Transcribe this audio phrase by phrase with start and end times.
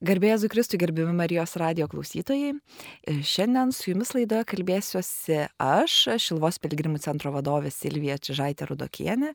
[0.00, 2.54] Garbėjai Kristui, gerbimi Marijos radio klausytojai.
[3.20, 9.34] Šiandien su jumis laidoje kalbėsiuosi aš, Šilvos piligrimų centro vadovė Silvija Čižaitė Rudokienė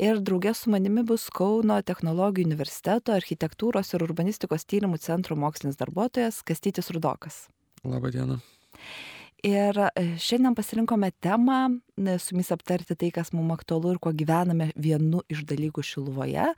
[0.00, 6.40] ir draugė su manimi bus Kauno technologijų universiteto architektūros ir urbanistikos tyrimų centro mokslinis darbuotojas
[6.48, 7.42] Kastytis Rudokas.
[7.84, 8.40] Labadiena.
[9.44, 9.84] Ir
[10.16, 11.76] šiandien pasirinkome temą
[12.16, 16.54] su jumis aptarti tai, kas mums aktualu ir kuo gyvename vienu iš dalykų Šiluvoje.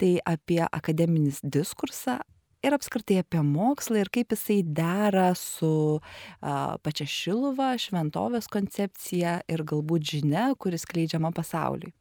[0.00, 2.22] Tai apie akademinis diskursą,
[2.62, 9.64] ir apskritai apie mokslą ir kaip jisai dera su a, pačia Šiluva, šventovės koncepcija ir
[9.68, 11.92] galbūt žinia, kuris kleidžiama pasauliui.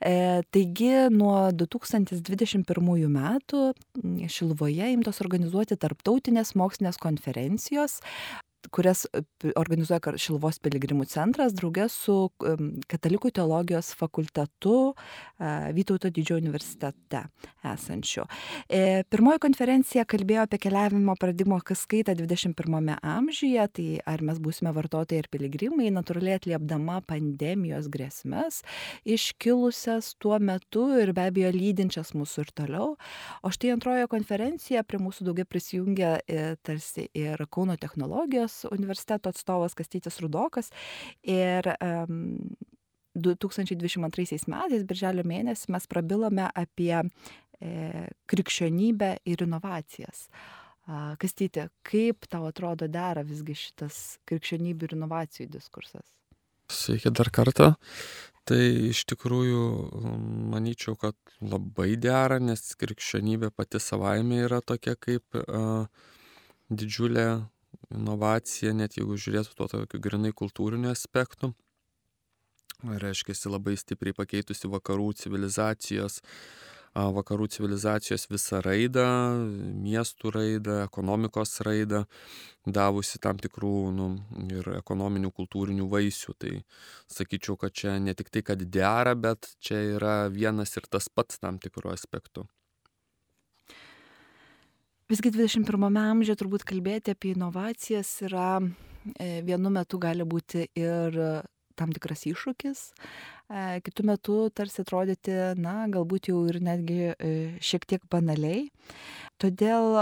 [0.00, 3.62] E, taigi nuo 2021 metų
[4.32, 8.00] Šiluvoje imtos organizuoti tarptautinės mokslinės konferencijos,
[8.74, 9.22] kurias e,
[9.56, 12.16] organizuoja Šilvos piligrimų centras draugė su
[12.90, 14.94] Katalikų teologijos fakultetu
[15.76, 17.26] Vytauto didžiojo universitete
[17.66, 18.24] esančiu.
[18.68, 25.24] E, pirmoji konferencija kalbėjo apie keliavimo paradigmo kaskaitą 21 amžiuje, tai ar mes būsime vartotojai
[25.24, 28.62] ir piligrimai, natūraliai atliepdama pandemijos grėsmės,
[29.04, 32.88] iškilusias tuo metu ir be abejo lydinčias mūsų ir toliau.
[33.44, 39.76] O štai antrojo konferencija prie mūsų daugia prisijungia e, tarsi ir Kauno technologijos universiteto atstovas
[39.78, 40.72] Kastytis Rudokas.
[41.22, 42.22] Ir um,
[43.16, 44.06] 2022
[44.52, 50.26] metais, birželio mėnesį, mes prabilome apie e, krikščionybę ir inovacijas.
[51.18, 56.04] Kastyti, kaip tau atrodo dera visgi šitas krikščionybių ir inovacijų diskursas?
[56.70, 57.72] Sveiki dar kartą.
[58.46, 58.60] Tai
[58.92, 59.62] iš tikrųjų
[60.52, 65.88] manyčiau, kad labai dera, nes krikščionybė pati savaime yra tokia kaip uh,
[66.70, 67.26] didžiulė
[67.94, 71.52] inovacija, net jeigu žiūrėtų tuo tokiu grinai kultūriniu aspektu,
[72.84, 76.20] reiškia, labai stipriai pakeitusi vakarų civilizacijos,
[76.96, 79.04] vakarų civilizacijos visą raidą,
[79.84, 82.04] miestų raidą, ekonomikos raidą,
[82.66, 84.08] davusi tam tikrų nu,
[84.48, 86.36] ir ekonominių, kultūrinių vaisių.
[86.40, 86.54] Tai
[87.12, 91.38] sakyčiau, kad čia ne tik tai, kad dera, bet čia yra vienas ir tas pats
[91.42, 92.46] tam tikrų aspektų.
[95.06, 101.18] Visgi 21 amžiuje turbūt kalbėti apie inovacijas yra e, vienu metu gali būti ir
[101.78, 102.80] tam tikras iššūkis,
[103.46, 107.30] e, kitų metų tarsi atrodyti, na, galbūt jau ir netgi e,
[107.62, 108.64] šiek tiek banaliai.
[109.38, 109.94] Todėl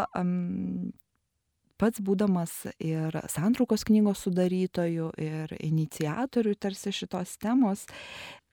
[1.77, 7.85] pats būdamas ir santraukos knygos sudarytojų, ir iniciatorių tarsi šitos temos,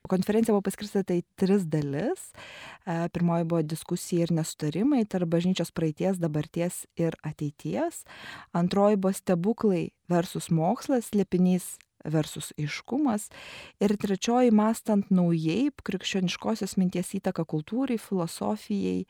[0.09, 2.31] Konferencija buvo paskirstyta į tris dalis.
[2.85, 8.01] Pirmoji buvo diskusija ir nesutarimai tarp bažnyčios praeities, dabarties ir ateities.
[8.57, 11.75] Antroji buvo stebuklai versus mokslas, liepinys
[12.06, 13.29] versus iškumas.
[13.79, 19.03] Ir trečioji mąstant naujai, krikščioniškosios minties įtaka kultūrai, filosofijai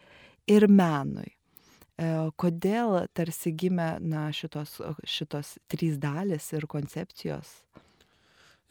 [0.52, 1.32] ir menui.
[1.32, 2.10] E,
[2.42, 7.62] kodėl tarsi gimė na, šitos, šitos trys dalis ir koncepcijos?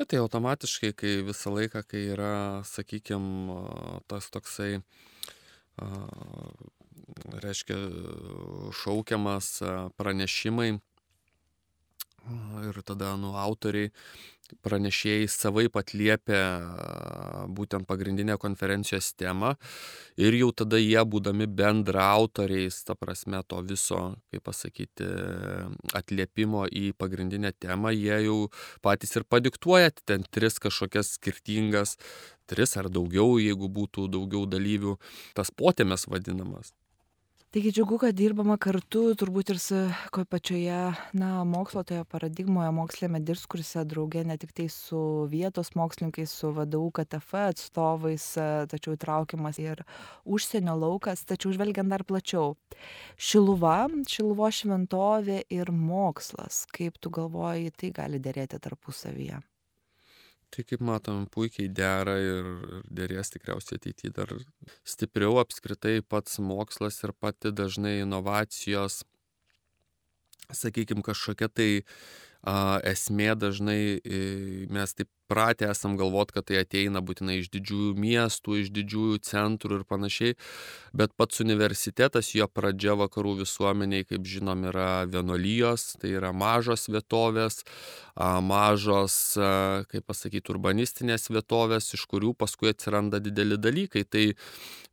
[0.00, 3.56] Ja, tai automatiškai, kai visą laiką, kai yra, sakykime,
[4.08, 4.78] tas toksai,
[7.44, 7.76] reiškia,
[8.80, 9.50] šaukiamas
[10.00, 10.70] pranešimai
[12.68, 13.90] ir tada, nu, autoriai
[14.64, 16.40] pranešėjai savaip atliepia
[17.54, 19.52] būtent pagrindinę konferencijos temą
[20.20, 24.00] ir jau tada jie būdami bendra autoriais, ta prasme, to viso,
[24.32, 25.06] kaip pasakyti,
[25.96, 28.40] atliepimo į pagrindinę temą, jie jau
[28.82, 31.96] patys ir padiktuoja ten tris kažkokias skirtingas,
[32.50, 34.98] tris ar daugiau, jeigu būtų daugiau dalyvių,
[35.38, 36.74] tas potėmės vadinamas.
[37.50, 39.78] Taigi džiugu, kad dirbama kartu, turbūt ir su
[40.30, 45.00] pačioje, na, mokslo toje paradigmoje, mokslinėme diskurse draugė, ne tik tai su
[45.32, 48.28] vietos mokslininkais, su VDU KTF atstovais,
[48.70, 49.82] tačiau įtraukiamas ir
[50.22, 52.54] užsienio laukas, tačiau žvelgiant dar plačiau.
[53.18, 59.42] Šiluva, Šiluvo šventovė ir mokslas, kaip tu galvoji, tai gali dėrėti tarpusavyje?
[60.50, 62.48] Tai kaip matom puikiai dera ir
[62.90, 64.32] derės tikriausiai ateity dar
[64.84, 65.38] stipriau.
[65.42, 69.02] Apskritai pats mokslas ir pati dažnai inovacijos
[70.50, 71.70] sakykim kažkokia tai
[72.42, 73.80] a, esmė dažnai
[74.72, 79.80] mes taip pratę esam galvot, kad tai ateina būtinai iš didžiųjų miestų, iš didžiųjų centrų
[79.80, 80.36] ir panašiai,
[80.96, 87.62] bet pats universitetas, jo pradžia vakarų visuomeniai, kaip žinom, yra vienolyjos, tai yra mažos vietovės,
[88.44, 89.16] mažos,
[89.90, 94.02] kaip pasakyti, urbanistinės vietovės, iš kurių paskui atsiranda dideli dalykai.
[94.04, 94.24] Tai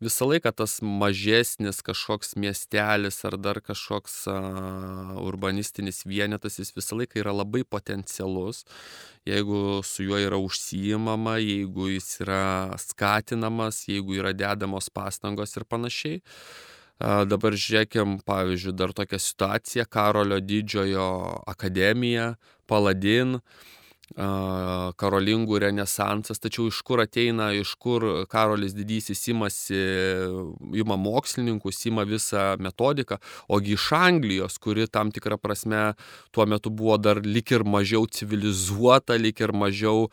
[0.03, 4.27] visą laiką tas mažesnis kažkoks miestelis ar dar kažkoks
[5.25, 8.63] urbanistinis vienetas, jis visą laiką yra labai potencialus,
[9.27, 16.21] jeigu su juo yra užsijimama, jeigu jis yra skatinamas, jeigu yra dedamos pastangos ir panašiai.
[16.99, 22.35] Dabar žiūrėkim, pavyzdžiui, dar tokia situacija- Karolio didžiojo akademija,
[22.65, 23.37] Paladin,
[24.15, 29.81] karolingų renesansas, tačiau iš kur ateina, iš kur Karolis didysis imasi,
[30.73, 35.93] ima mokslininkus, ima visą metodiką, ogi iš Anglijos, kuri tam tikrą prasme
[36.31, 40.07] tuo metu buvo dar lik ir mažiau civilizuota, lik ir mažiau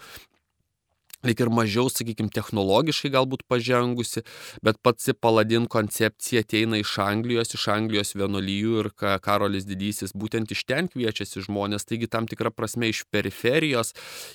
[1.25, 4.25] lyg ir mažiau, sakykime, technologiškai galbūt pažengusi,
[4.65, 8.91] bet pats paladin koncepcija ateina iš Anglijos, iš Anglijos vienolyjų ir
[9.25, 13.95] Karolis Didysis būtent iš ten kviečiasi žmonės, taigi tam tikrą prasme iš periferijos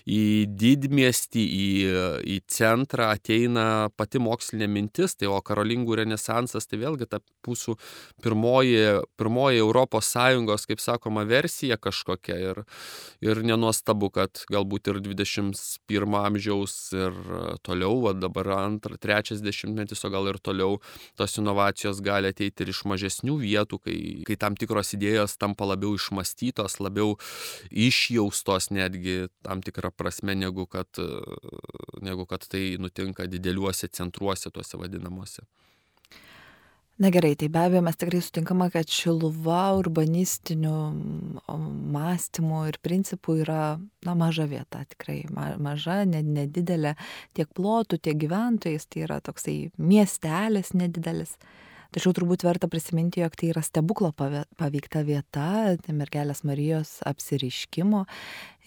[0.10, 1.70] į didmiestį, į,
[2.36, 7.78] į centrą ateina pati mokslinė mintis, tai o karolingų renesansas tai vėlgi ta mūsų
[8.24, 12.64] pirmoji, pirmoji Europos Sąjungos, kaip sakoma, versija kažkokia ir,
[13.26, 20.04] ir nenuostabu, kad galbūt ir 21 amžiaus ir e, toliau, va dabar antrą, trečias dešimtmetis,
[20.06, 20.80] o gal ir toliau
[21.20, 23.98] tos inovacijos gali ateiti ir iš mažesnių vietų, kai,
[24.28, 27.18] kai tam tikros idėjos tampa labiau išmastytos, labiau
[27.70, 31.10] išjaustos netgi tam tikrą prasme, negu kad, e,
[32.06, 35.48] negu kad tai nutinka dideliuose centruose tuose vadinamuose.
[37.00, 40.74] Na gerai, tai be abejo mes tikrai sutinkame, kad šiluva urbanistinių
[41.96, 43.62] mąstymų ir principų yra
[44.04, 46.98] na, maža vieta, tikrai ma maža, nedidelė
[47.40, 51.38] tiek plotų, tiek gyventojais, tai yra toksai miestelis nedidelis.
[51.90, 58.04] Tačiau turbūt verta prisiminti, jog tai yra stebuklo paveikta vieta, mergelės Marijos apsiriškimo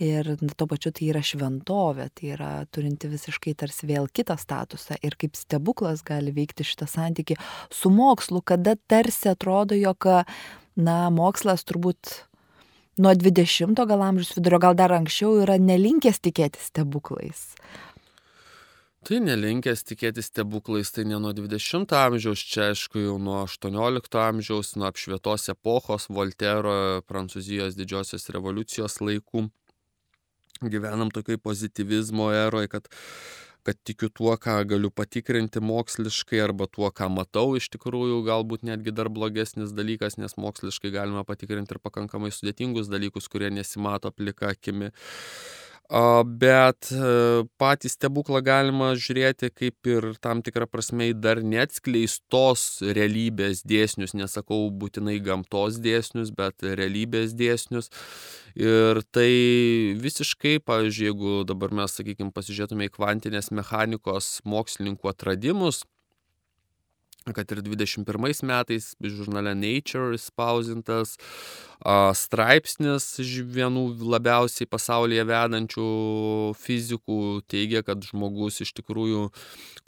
[0.03, 5.15] ir tuo pačiu tai yra šventovė, tai yra turinti visiškai tarsi vėl kitą statusą ir
[5.21, 7.39] kaip stebuklas gali veikti šitą santyki
[7.71, 10.11] su mokslu, kada tarsi atrodo, jog,
[10.75, 12.17] na, mokslas turbūt
[12.99, 17.53] nuo 20 gal amžiaus vidurio, gal dar anksčiau yra nelinkęs tikėti stebuklais.
[19.03, 24.77] Tai nelinkęs tikėti stebuklais, tai ne nuo 20 amžiaus, čia aišku jau nuo 18 amžiaus,
[24.79, 26.75] nuo apšvietos epochos, Voltero,
[27.11, 29.49] Prancūzijos didžiosios revoliucijos laikų.
[30.63, 32.87] Gyvenam tokiai pozitivizmo eroje, kad,
[33.67, 38.95] kad tikiu tuo, ką galiu patikrinti moksliškai arba tuo, ką matau, iš tikrųjų galbūt netgi
[38.95, 44.95] dar blogesnis dalykas, nes moksliškai galima patikrinti ir pakankamai sudėtingus dalykus, kurie nesimato plika akimi.
[45.91, 53.61] Bet e, patį stebuklą galima žiūrėti kaip ir tam tikrą prasme į dar neatskleistos realybės
[53.69, 57.91] dėsnius, nesakau būtinai gamtos dėsnius, bet realybės dėsnius.
[58.57, 59.29] Ir tai
[60.01, 65.83] visiškai, pavyzdžiui, jeigu dabar mes, sakykime, pasižiūrėtume į kvantinės mechanikos mokslininkų atradimus,
[67.31, 71.15] kad ir 21 metais žurnale Nature spausintas
[72.15, 73.05] straipsnis
[73.51, 75.87] vienų labiausiai pasaulyje vedančių
[76.59, 79.25] fizikų teigia, kad žmogus iš tikrųjų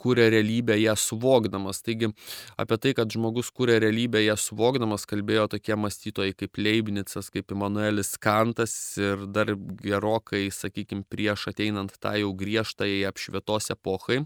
[0.01, 1.79] kūrė realybę ją suvokdamas.
[1.85, 2.11] Taigi
[2.59, 8.15] apie tai, kad žmogus kūrė realybę ją suvokdamas, kalbėjo tokie mąstytojai kaip Leibnicas, kaip Immanuelis
[8.19, 14.25] Kantas ir dar gerokai, sakykime, prieš ateinant tą jau griežtai apšvietos epochai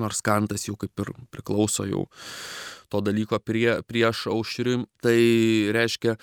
[0.00, 2.06] nors Kantas jau kaip ir priklauso jau
[2.92, 4.82] to dalyko prie, prieš aušriui.
[5.02, 5.18] Tai
[5.74, 6.14] reiškia,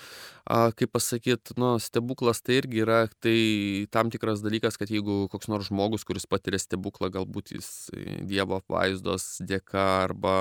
[0.46, 5.50] a, kaip pasakyti, nu, stebuklas tai irgi yra tai tam tikras dalykas, kad jeigu koks
[5.52, 7.68] nors žmogus, kuris patiria stebuklą, galbūt jis
[8.30, 10.34] Dievo apvaizdos dėka arba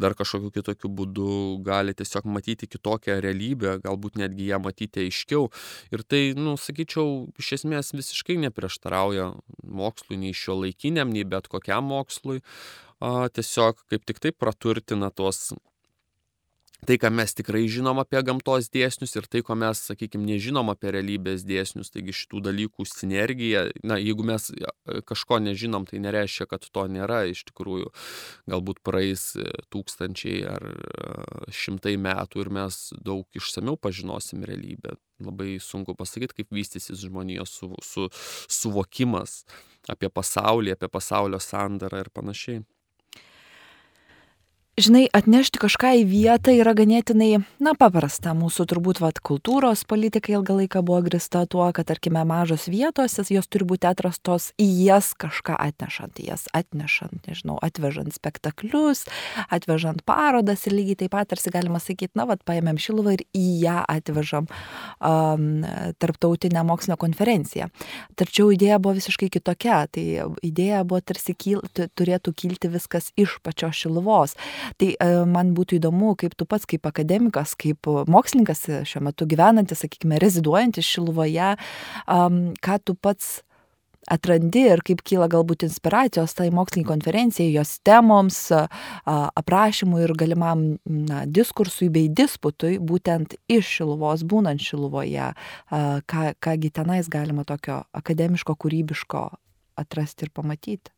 [0.00, 1.30] dar kažkokiu kitokiu būdu
[1.66, 5.48] gali tiesiog matyti kitokią realybę, galbūt netgi ją matyti aiškiau.
[5.94, 9.32] Ir tai, nu, sakyčiau, iš esmės visiškai neprieštarauja
[9.64, 12.42] mokslui, nei šio laikiniam, nei bet kokiam mokslui
[13.00, 15.48] a, tiesiog kaip tik tai praturtina tuos
[16.86, 20.92] tai, ką mes tikrai žinom apie gamtos dėsnius ir tai, ko mes, sakykime, nežinom apie
[20.94, 24.50] realybės dėsnius, taigi šitų dalykų sinergija, na, jeigu mes
[25.08, 27.90] kažko nežinom, tai nereiškia, kad to nėra, iš tikrųjų,
[28.50, 30.78] galbūt praeis e, tūkstančiai ar e,
[31.54, 34.96] šimtai metų ir mes daug išsamiau pažinosim realybę.
[35.24, 38.06] Labai sunku pasakyti, kaip vystysis žmonijos su, su,
[38.46, 39.42] suvokimas
[39.90, 42.62] apie pasaulį, apie pasaulio sandarą ir panašiai
[44.78, 48.32] žinai, atnešti kažką į vietą yra ganėtinai, na, paprasta.
[48.36, 53.48] Mūsų turbūt, vad, kultūros politika ilgą laiką buvo grista tuo, kad, tarkime, mažos vietos, jos
[53.50, 59.04] turi būti atrastos į jas kažką atnešant, į jas atnešant, nežinau, atvežant spektaklius,
[59.50, 63.46] atvežant parodas ir lygiai taip pat, tarsi galima sakyti, na, vad, paėmėm Šiluvą ir į
[63.64, 64.46] ją atvežam
[65.02, 65.64] um,
[65.98, 67.68] tarptautinę mokslinę konferenciją.
[68.18, 69.80] Tačiau idėja buvo visiškai kitokia.
[69.92, 70.04] Tai
[70.46, 74.36] idėja buvo tarsi kyl, turėtų kilti viskas iš pačios Šiluvos.
[74.76, 79.84] Tai e, man būtų įdomu, kaip tu pats, kaip akademikas, kaip mokslininkas šiuo metu gyvenantis,
[79.84, 81.54] sakykime, reziduojantis Šiluvoje,
[82.06, 83.38] ką tu pats
[84.08, 88.40] atrandi ir kaip kyla galbūt inspiracijos tai moksliniai konferencijai, jos temoms,
[89.06, 95.32] aprašymui ir galimam na, diskursui bei disputui, būtent iš Šiluvos, būnant Šiluvoje,
[95.70, 99.26] ką, kągi tenais galima tokio akademiško, kūrybiško
[99.78, 100.97] atrasti ir pamatyti.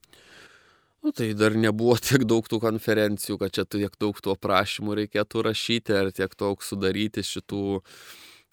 [1.01, 5.45] Nu, tai dar nebuvo tiek daug tų konferencijų, kad čia tiek daug tų aprašymų reikėtų
[5.49, 7.63] rašyti ar tiek daug sudaryti šitų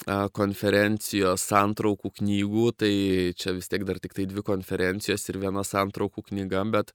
[0.05, 2.91] konferencijos santraukų knygų, tai
[3.37, 6.93] čia vis tiek dar tik tai dvi konferencijos ir viena santraukų knyga, bet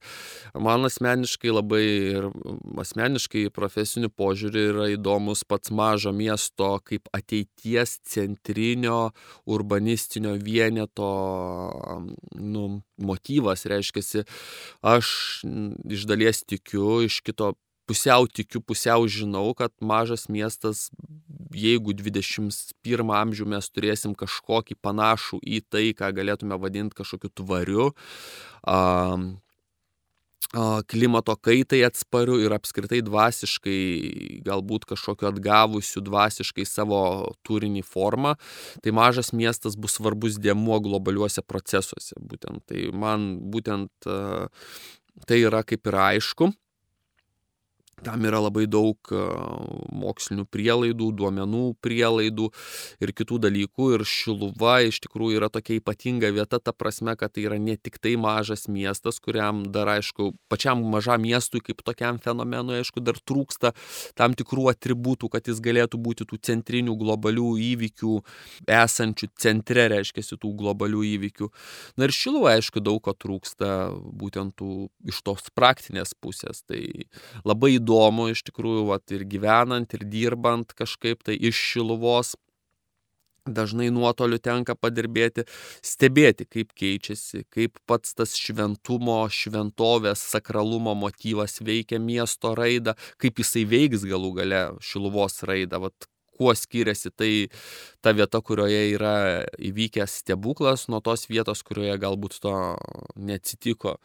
[0.55, 2.29] man asmeniškai labai ir
[2.81, 9.11] asmeniškai profesiniu požiūriu yra įdomus pats mažo miesto kaip ateities centrinio
[9.45, 11.11] urbanistinio vieneto
[12.39, 14.23] nu, motyvas, reiškia,
[14.81, 15.43] aš
[15.91, 17.53] iš dalies tikiu, iš kito
[17.89, 20.89] pusiau tikiu, pusiau žinau, kad mažas miestas,
[21.53, 27.89] jeigu 21 amžių mes turėsim kažkokį panašų į tai, ką galėtume vadinti kažkokiu tvariu,
[28.67, 29.33] um,
[30.87, 38.35] klimato kaitai atspariu ir apskritai dvasiškai, galbūt kažkokiu atgavusiu dvasiškai savo turinį formą,
[38.83, 42.13] tai mažas miestas bus svarbus dėmuo globaliuose procesuose.
[42.21, 42.61] Būtent.
[42.69, 44.11] Tai man būtent
[45.25, 46.53] tai yra kaip ir aišku.
[48.03, 48.97] Tam yra labai daug
[49.95, 52.49] mokslinių prielaidų, duomenų prielaidų
[53.03, 53.87] ir kitų dalykų.
[53.95, 58.01] Ir Šiluva iš tikrųjų yra tokia ypatinga vieta, ta prasme, kad tai yra ne tik
[58.03, 63.71] tai mažas miestas, kuriam dar, aišku, pačiam mažam miestui kaip tokiam fenomenui, aišku, dar trūksta
[64.19, 68.17] tam tikrų atributų, kad jis galėtų būti tų centrinių globalių įvykių,
[68.67, 71.49] esančių centre, reiškia, tų globalių įvykių.
[71.95, 76.65] Na ir Šiluva, aišku, daug ko trūksta būtent tų, iš tos praktinės pusės.
[76.67, 76.81] Tai
[77.47, 77.92] labai įdomu
[78.31, 82.35] iš tikrųjų vat ir gyvenant ir dirbant kažkaip tai iš šiluvos
[83.45, 85.43] dažnai nuotoliu tenka padirbėti,
[85.83, 93.65] stebėti, kaip keičiasi, kaip pats tas šventumo, šventovės, sakralumo motyvas veikia miesto raidą, kaip jisai
[93.67, 95.81] veiks galų gale šiluvos raidą.
[95.83, 96.07] Vat,
[96.37, 97.31] kuo skiriasi tai
[98.01, 99.15] ta vieta, kurioje yra
[99.59, 102.55] įvykęs stebuklas, nuo tos vietos, kurioje galbūt to
[103.19, 103.97] neatsitiko.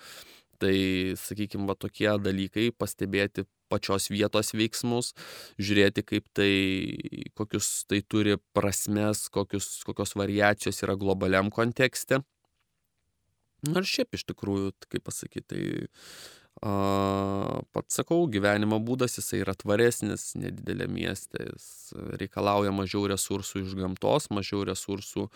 [0.58, 0.74] Tai,
[1.14, 5.12] sakykime, va tokie dalykai pastebėti pačios vietos veiksmus,
[5.60, 6.52] žiūrėti, kaip tai,
[7.38, 12.22] kokius tai turi prasmes, kokius, kokios variacijos yra globaliam kontekste.
[13.66, 15.62] Na ir šiaip iš tikrųjų, kaip pasakyti, tai
[16.62, 21.68] a, pats sakau, gyvenimo būdas jisai yra tvaresnis, nedidelė miestė, jis
[22.20, 25.28] reikalauja mažiau resursų iš gamtos, mažiau resursų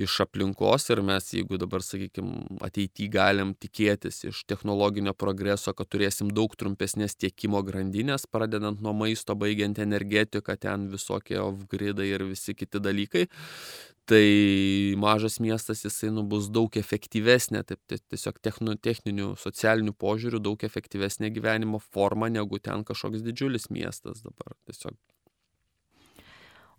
[0.00, 6.30] iš aplinkos ir mes, jeigu dabar, sakykime, ateityje galim tikėtis iš technologinio progreso, kad turėsim
[6.34, 12.80] daug trumpesnės tiekimo grandinės, pradedant nuo maisto, baigiant energetiką, ten visokie off-gridai ir visi kiti
[12.80, 13.26] dalykai,
[14.10, 20.42] tai mažas miestas jisai nu, bus daug efektyvesnė, taip, tai tiesiog technu, techninių, socialinių požiūrių
[20.42, 24.56] daug efektyvesnė gyvenimo forma negu ten kažkoks didžiulis miestas dabar.
[24.66, 24.98] Tiesiog.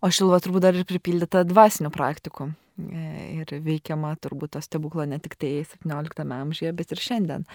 [0.02, 2.50] O Šilva turbūt dar ir pripildyta dvasinių praktikų.
[2.82, 3.02] E,
[3.42, 7.46] ir veikiama turbūt to stebuklo ne tik tai 17 amžiuje, bet ir šiandien.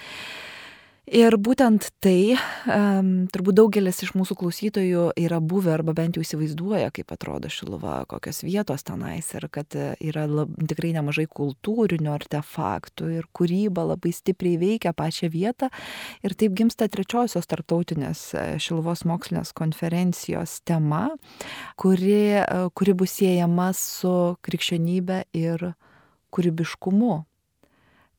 [1.08, 2.36] Ir būtent tai
[2.68, 8.02] um, turbūt daugelis iš mūsų klausytojų yra buvę arba bent jau įsivaizduoja, kaip atrodo Šiluva,
[8.12, 14.12] kokios vietos tenais ir kad e, yra lab, tikrai nemažai kultūrinių artefaktų ir kūryba labai
[14.18, 15.72] stipriai veikia pačią vietą.
[16.28, 21.06] Ir taip gimsta trečiosios tarptautinės e, Šiluvos mokslinės konferencijos tema,
[21.80, 25.70] kuri, e, kuri bus siejama su krikščionybė ir
[26.36, 27.22] kūrybiškumu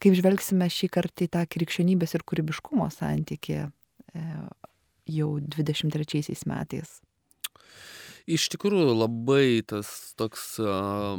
[0.02, 4.24] kaip žvelgsime šį kartą į tą krikščionybės ir kūrybiškumo santykį e,
[5.18, 6.98] jau 23 metais?
[8.28, 9.88] Iš tikrųjų labai tas
[10.20, 11.16] toks uh,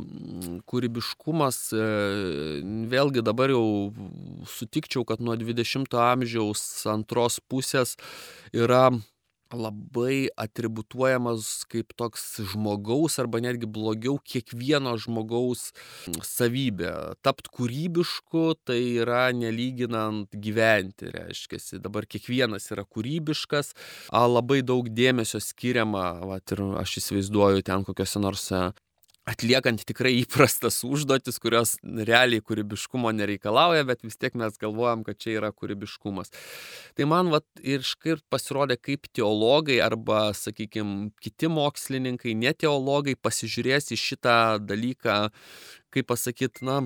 [0.69, 2.59] kūrybiškumas, uh,
[2.91, 3.63] vėlgi dabar jau
[4.45, 6.61] sutikčiau, kad nuo 20 amžiaus
[6.93, 7.95] antros pusės
[8.53, 8.91] yra
[9.53, 15.69] labai atributuojamas kaip toks žmogaus arba netgi blogiau kiekvieno žmogaus
[16.25, 16.91] savybė.
[17.25, 21.81] Tapt kūrybišku tai yra nelyginant gyventi, reiškia.
[21.81, 23.73] Dabar kiekvienas yra kūrybiškas,
[24.13, 28.49] labai daug dėmesio skiriama, vat, ir aš įsivaizduoju ten kokiuose nors
[29.29, 35.37] atliekant tikrai įprastas užduotis, kurios realiai kūrybiškumo nereikalauja, bet vis tiek mes galvojam, kad čia
[35.37, 36.33] yra kūrybiškumas.
[36.97, 43.93] Tai man vat, ir iškart pasirodė, kaip teologai arba, sakykime, kiti mokslininkai, ne teologai pasižiūrės
[43.93, 45.19] į šitą dalyką,
[45.93, 46.83] kaip pasakyti, na,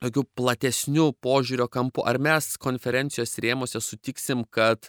[0.00, 2.04] tokiu platesniu požiūrio kampu.
[2.08, 4.88] Ar mes konferencijos rėmose sutiksim, kad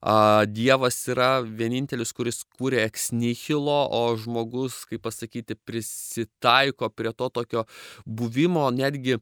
[0.00, 7.66] a, Dievas yra vienintelis, kuris kūrė eksnihilo, o žmogus, kaip pasakyti, prisitaiko prie to tokio
[8.06, 9.18] buvimo netgi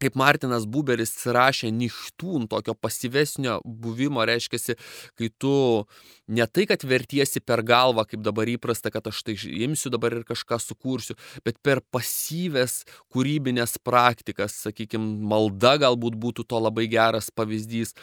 [0.00, 4.76] kaip Martinas Buberis rašė, nichtūn tokio pasyvesnio buvimo, reiškia,
[5.18, 5.52] kai tu
[6.30, 10.24] ne tai, kad vertiesi per galvą, kaip dabar įprasta, kad aš tai imsiu dabar ir
[10.28, 17.94] kažką sukursiu, bet per pasyves kūrybinės praktikas, sakykime, malda galbūt būtų to labai geras pavyzdys,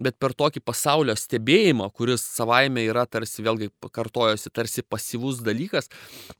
[0.00, 5.90] bet per tokį pasaulio stebėjimą, kuris savaime yra tarsi, vėlgi kartojosi, tarsi pasyvus dalykas,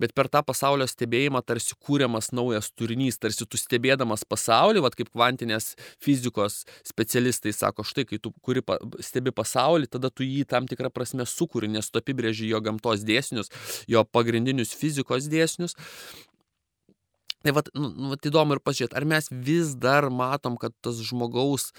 [0.00, 5.12] bet per tą pasaulio stebėjimą tarsi kūriamas naujas turinys, tarsi tu stebėdamas pasaulį, vad kaip
[5.12, 8.64] kvantinės fizikos specialistai sako, štai kai tu kuri
[9.04, 13.52] stebi pasaulį, tada tu jį tam tikrą prasme sukūri, nes tu apibrėži jo gamtos dėsnius,
[13.90, 15.76] jo pagrindinius fizikos dėsnius.
[17.42, 21.00] Tai vat, nu, nu, vat įdomu ir pažiūrėti, ar mes vis dar matom, kad tas
[21.02, 21.73] žmogaus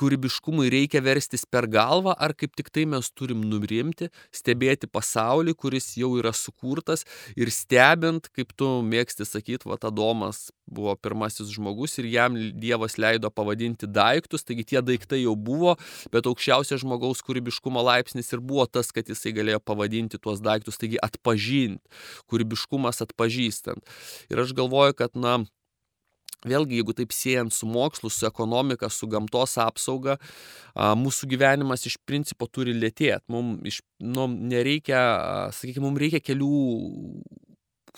[0.00, 5.92] kūrybiškumui reikia verstis per galvą, ar kaip tik tai mes turim nurimti, stebėti pasaulį, kuris
[6.00, 7.04] jau yra sukurtas
[7.36, 13.30] ir stebint, kaip tu mėgsti sakyti, va, Adomas buvo pirmasis žmogus ir jam Dievas leido
[13.34, 15.76] pavadinti daiktus, taigi tie daiktai jau buvo,
[16.14, 21.00] bet aukščiausias žmogaus kūrybiškumo laipsnis ir buvo tas, kad jisai galėjo pavadinti tuos daiktus, taigi
[21.02, 21.82] atpažinti,
[22.30, 23.82] kūrybiškumas atpažįstant.
[24.30, 25.40] Ir aš galvoju, kad, na,
[26.48, 30.16] Vėlgi, jeigu taip siejant su mokslu, su ekonomika, su gamtos apsauga,
[30.96, 33.28] mūsų gyvenimas iš principo turi lėtėti.
[33.28, 35.02] Mums nu, nereikia,
[35.52, 36.54] sakykime, mums reikia kelių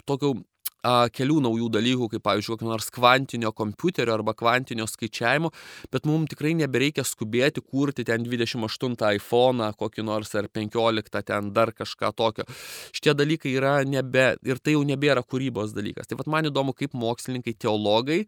[0.09, 0.35] tokių
[0.83, 5.53] a, kelių naujų dalykų, kaip pavyzdžiui, kokio nors kvantinio kompiuterio arba kvantinio skaičiavimo,
[5.93, 11.73] bet mums tikrai nebereikia skubėti kurti ten 28 iPhone, kokį nors ar 15 ten dar
[11.77, 12.47] kažką tokio.
[12.95, 16.11] Šitie dalykai yra nebe, ir tai jau nebėra kūrybos dalykas.
[16.11, 18.23] Tai vad man įdomu, kaip mokslininkai, teologai,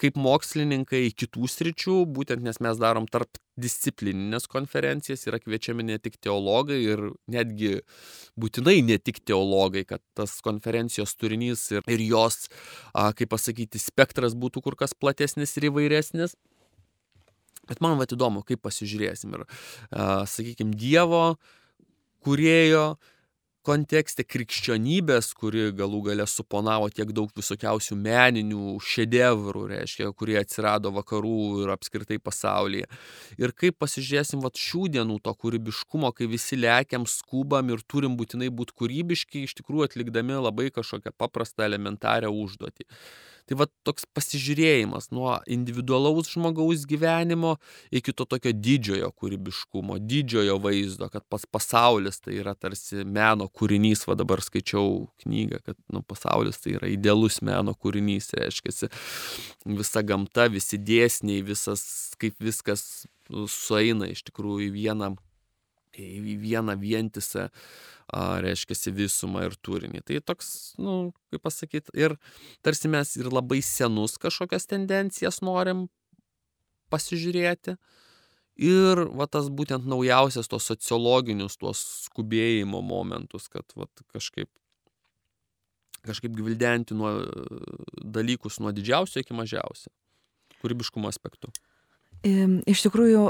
[0.00, 6.18] kaip mokslininkai kitų sričių, būtent nes mes darom tarp disciplinines konferencijas yra kviečiami ne tik
[6.22, 7.76] teologai ir netgi
[8.40, 12.48] būtinai ne tik teologai, kad tas konferencijos turinys ir, ir jos,
[12.92, 16.36] a, kaip pasakyti, spektras būtų kur kas platesnis ir įvairesnis.
[17.70, 19.46] Bet man va įdomu, kaip pasižiūrėsim ir,
[20.26, 21.36] sakykime, Dievo,
[22.26, 22.96] kurėjo,
[23.66, 31.64] kontekste krikščionybės, kuri galų gale suponavo tiek daug visokiausių meninių šedevrų, reiškia, kurie atsirado vakarų
[31.64, 32.88] ir apskritai pasaulyje.
[33.40, 38.48] Ir kaip pasižiūrėsim vat šių dienų to kūrybiškumo, kai visi lėkiam, skubam ir turim būtinai
[38.52, 42.88] būti kūrybiški, iš tikrųjų atlikdami labai kažkokią paprastą elementarią užduotį.
[43.50, 47.56] Tai va toks pasižiūrėjimas nuo individualaus žmogaus gyvenimo
[47.90, 54.04] iki to tokio didžiojo kūrybiškumo, didžiojo vaizdo, kad pats pasaulis tai yra tarsi meno kūrinys,
[54.06, 58.92] va dabar skaičiau knygą, kad nu, pasaulis tai yra idealus meno kūrinys, reiškia,
[59.80, 61.82] visa gamta, visi dėsniai, visas,
[62.22, 63.08] kaip viskas
[63.50, 65.10] sueina iš tikrųjų į vieną,
[65.98, 67.48] į vieną vientisą
[68.10, 70.02] reiškia visumą ir turinį.
[70.06, 72.16] Tai toks, na, nu, kaip pasakyti, ir
[72.62, 75.88] tarsi mes ir labai senus kažkokias tendencijas norim
[76.90, 77.76] pasižiūrėti.
[78.60, 84.50] Ir va tas būtent naujausias tos sociologinius, tuos skubėjimo momentus, kad va, kažkaip,
[86.04, 87.14] kažkaip gvildenti nuo
[88.04, 89.88] dalykus nuo didžiausio iki mažiausio,
[90.60, 91.54] kūrybiškumo aspektų.
[92.20, 93.22] Iš tikrųjų,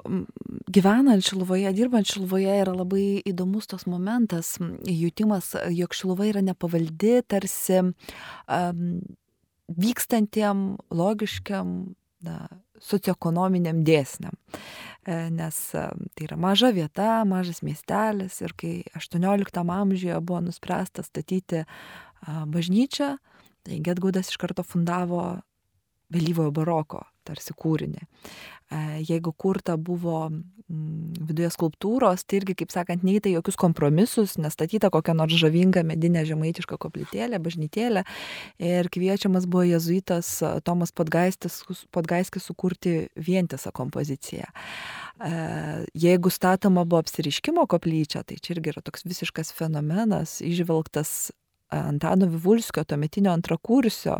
[0.71, 4.57] gyvenant Šiluvoje, dirbant Šiluvoje yra labai įdomus tos momentas,
[4.87, 8.85] jutimas, jog Šiluva yra nepavaldi tarsi um,
[9.71, 11.75] vykstantiem, logiškiam,
[12.27, 12.37] na,
[12.81, 14.37] socioekonominiam dėsniam.
[15.05, 21.65] E, nes tai yra maža vieta, mažas miestelis ir kai 18 amžiuje buvo nuspręsta statyti
[22.25, 23.15] bažnyčią,
[23.65, 25.23] tai Getgaudas iš karto fundavo
[26.13, 28.03] vėlyvojo baroko tarsi kūrinį.
[28.71, 34.93] E, jeigu kurta buvo mm, viduje skulptūros, tai irgi, kaip sakant, neįta jokius kompromisus, nestatyta
[34.95, 38.05] kokia nors žavinga medinė žemaitiška koplytėlė, bažnytėlė.
[38.63, 44.47] Ir kviečiamas buvo jezuitas e, Tomas Podgaiskis sukurti vientisą kompoziciją.
[44.51, 45.35] E,
[46.07, 51.33] jeigu statoma buvo apsiriškimo koplyčia, tai čia irgi yra toks visiškas fenomenas, išvelgtas
[51.71, 54.17] Antano Vivulskio, tuometinio antrakursio,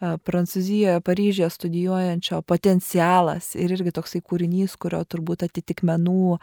[0.00, 6.36] Prancūzijoje, Paryžioje studijuojančio potencialas ir irgi toksai kūrinys, kurio turbūt atitikmenų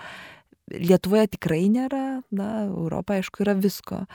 [0.73, 4.05] Lietuvoje tikrai nėra, na, Europoje aišku yra visko.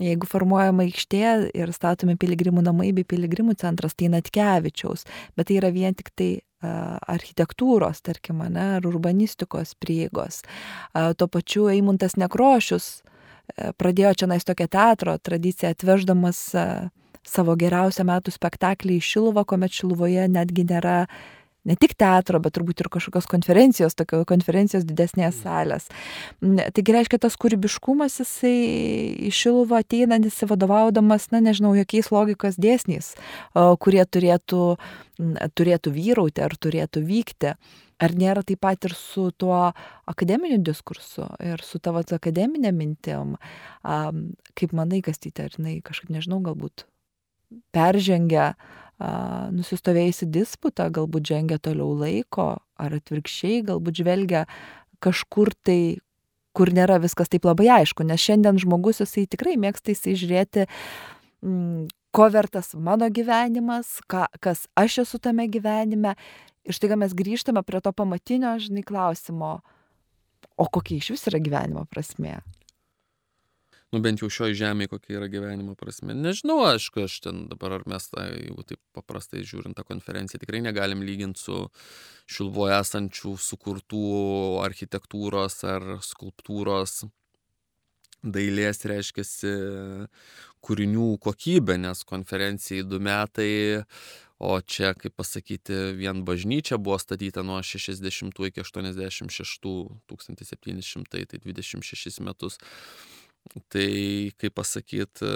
[0.00, 5.04] Jeigu formuojama aikštė ir statomi piligrimų namai bei piligrimų centras, tai Natkevičiaus,
[5.36, 10.40] bet tai yra vien tik tai architektūros, tarkim, ne, ar urbanistikos prieigos.
[10.92, 12.88] Tuo pačiu Eimuntas Nekrošius
[13.80, 16.42] pradėjo čia nais tokią teatro tradiciją, atveždamas
[17.26, 21.04] savo geriausią metų spektaklį į Šiluvą, kuomet Šiluvoje netgi nėra
[21.64, 25.42] ne tik teatro, bet turbūt ir kažkokios konferencijos, tokio konferencijos didesnės mm.
[25.44, 25.88] salės.
[26.40, 28.54] Taigi reiškia, tas kūrybiškumas jisai
[29.28, 33.12] iš Šiluvą ateina nesivadovaudamas, na nežinau, jokiais logikos dėsniais,
[33.54, 34.64] kurie turėtų,
[35.58, 37.54] turėtų vyrauti ar turėtų vykti.
[38.00, 39.74] Ar nėra taip pat ir su tuo
[40.08, 43.34] akademiniu diskursu ir su tavo akademinė mintim,
[43.84, 46.86] kaip manai, kas tai, ar jinai kažkaip, nežinau, galbūt
[47.74, 48.54] peržengia
[49.54, 54.44] nusistovėjusi disputą, galbūt žengia toliau laiko, ar atvirkščiai, galbūt žvelgia
[55.00, 56.00] kažkur tai,
[56.52, 60.66] kur nėra viskas taip labai aišku, nes šiandien žmogus jisai tikrai mėgsta jisai žiūrėti,
[61.46, 66.16] mm, ko vertas mano gyvenimas, ką, kas aš esu tame gyvenime.
[66.68, 69.60] Ir štai mes grįžtame prie to pamatinio, žinai, klausimo,
[70.60, 72.42] o kokia iš vis yra gyvenimo prasme
[73.92, 77.86] nu bent jau šioj žemėj kokia yra gyvenimo prasmė nežinau aišku aš ten dabar ar
[77.90, 81.64] mes tą jeigu taip paprastai žiūrint tą konferenciją tikrai negalim lygint su
[82.30, 84.04] šiluvoj esančių sukurtų
[84.66, 87.02] architektūros ar skulptūros
[88.22, 89.52] dailės reiškiasi
[90.60, 93.52] kūrinių kokybė nes konferencijai du metai
[94.40, 99.74] o čia kaip pasakyti vien bažnyčia buvo statyta nuo šešiasdešimtų iki aštuoniasdešim šeštų
[100.08, 102.60] tūkstantis septyni šimtai tai dvidešim šešis metus
[103.50, 105.30] Tai, kaip pasakyt, e,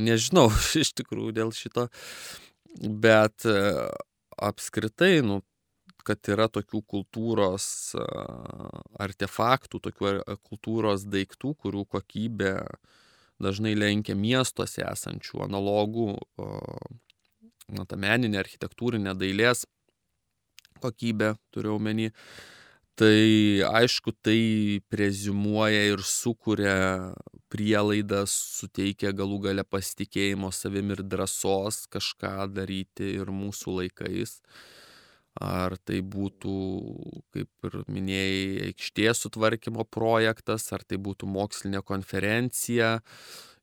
[0.00, 0.48] nežinau
[0.82, 1.88] iš tikrųjų dėl šito,
[2.80, 3.56] bet e,
[4.40, 5.42] apskritai, nu,
[6.06, 7.66] kad yra tokių kultūros
[8.00, 8.06] e,
[9.04, 12.54] artefaktų, tokių kultūros daiktų, kurių kokybė
[13.40, 16.08] dažnai lenkia miestuose esančių analogų,
[17.72, 19.64] na, ta meninė, architektūrinė dailės
[20.80, 22.10] kokybė, turiu omeny,
[23.00, 27.14] tai aišku tai preziumuoja ir sukuria
[27.52, 34.40] prielaidas suteikia galų gale pasitikėjimo savim ir drąsos kažką daryti ir mūsų laikais.
[35.40, 36.56] Ar tai būtų
[37.32, 42.98] kaip ir minėjai aikštės sutvarkymo projektas ar tai būtų mokslinė konferencija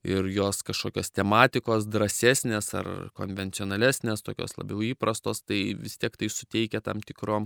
[0.08, 6.82] ir jos kažkokios tematikos drąsesnės ar konvencionalesnės tokios labiau įprastos tai vis tiek tai suteikia
[6.82, 7.44] tam tikro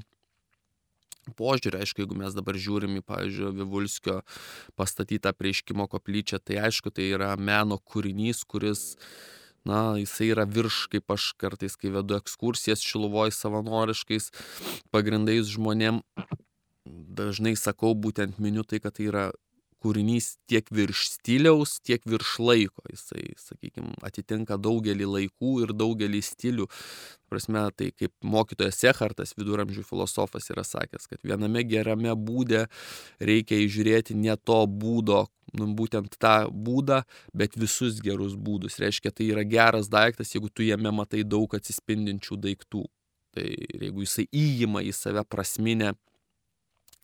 [1.38, 1.81] požiūrį.
[1.84, 4.21] Aišku jeigu mes dabar žiūrim į pavyzdžiui vivulskio
[4.79, 8.95] pastatytą apreiškimo koplyčią tai aišku tai yra meno kūrinys kuris
[9.67, 14.31] na jisai yra virš kaip aš kartais kai vedu ekskursijas šiluvoj savanoriškais
[14.93, 16.01] pagrindais žmonėm
[17.21, 19.29] dažnai sakau būtent miniu tai kad tai yra
[19.81, 22.83] kūrinys tiek virš stiliaus, tiek virš laiko.
[22.91, 26.67] Jisai, sakykime, atitinka daugelį laikų ir daugelį stilių.
[27.31, 32.65] Prasme, tai kaip mokytojas Sechartas, viduramžių filosofas, yra sakęs, kad viename gerame būde
[33.23, 35.25] reikia įžiūrėti ne to būdo,
[35.57, 37.01] nu, būtent tą būdą,
[37.33, 38.79] bet visus gerus būdus.
[38.83, 42.85] Reiškia, tai yra geras daiktas, jeigu tu jame matai daug atsispindinčių daiktų.
[43.31, 45.93] Tai jeigu jisai įjima į save prasminę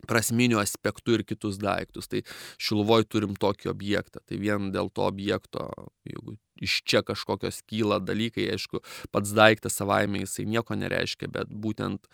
[0.06, 2.10] prasminiu aspektu ir kitus daiktus.
[2.12, 2.22] Tai
[2.62, 4.22] Šiluvoj turim tokį objektą.
[4.26, 5.70] Tai vien dėl to objekto,
[6.08, 8.82] jeigu iš čia kažkokios kyla dalykai, aišku,
[9.14, 12.08] pats daiktas savaime jisai nieko nereiškia, bet būtent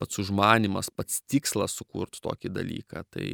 [0.00, 3.26] pats užmanimas, pats tikslas sukurti tokį dalyką, tai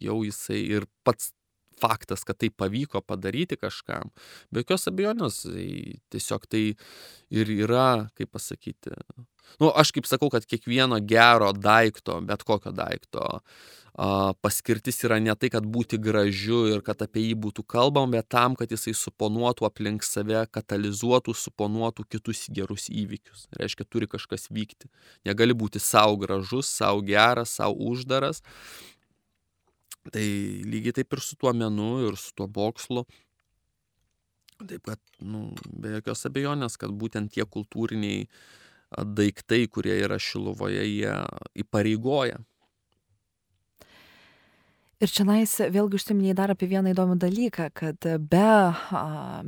[0.00, 1.32] jau jisai ir pats
[1.80, 4.10] faktas, kad tai pavyko padaryti kažkam,
[4.52, 5.68] be jokios abejonės, tai
[6.12, 6.64] tiesiog tai
[7.32, 8.92] ir yra, kaip pasakyti,
[9.60, 13.24] nu, aš kaip sakau, kad kiekvieno gero daikto, bet kokio daikto,
[13.94, 14.08] a,
[14.40, 18.54] paskirtis yra ne tai, kad būti gražiu ir kad apie jį būtų kalbama, bet tam,
[18.58, 23.48] kad jisai suponuotų aplink save, katalizuotų, suponuotų kitus gerus įvykius.
[23.60, 24.88] Reiškia, turi kažkas vykti.
[25.28, 28.44] Negali būti savo gražus, savo geras, savo uždaras,
[30.08, 30.22] Tai
[30.64, 33.04] lygiai taip ir su tuo menu, ir su tuo mokslu.
[34.60, 38.24] Taip kad, nu, be jokios abejonės, kad būtent tie kultūriniai
[38.98, 41.14] daiktai, kurie yra Šiluvoje, jie
[41.62, 42.40] įpareigoja
[45.00, 48.48] ir čionais vėlgi užsiminei dar apie vieną įdomų dalyką kad be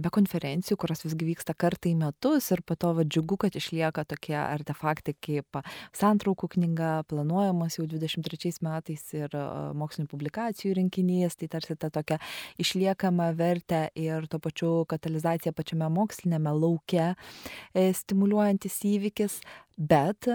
[0.01, 4.07] be konferencijų kurios visgi vyksta kartą į metus ir po to va džiugu kad išlieka
[4.09, 5.61] tokie artefaktai kaip
[5.99, 9.37] santraukų knyga planuojamas jau dvidešim trečiais metais ir
[9.77, 12.17] mokslinių publikacijų rinkinys tai tarsi ta tokia
[12.63, 19.41] išliekamą vertę ir tuo pačiu katalizacija pačiame moksliniame lauke e, stimuliuojantis įvykis.
[19.77, 20.29] Bet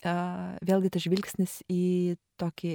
[0.00, 2.72] vėlgi tas žvilgsnis į tokį,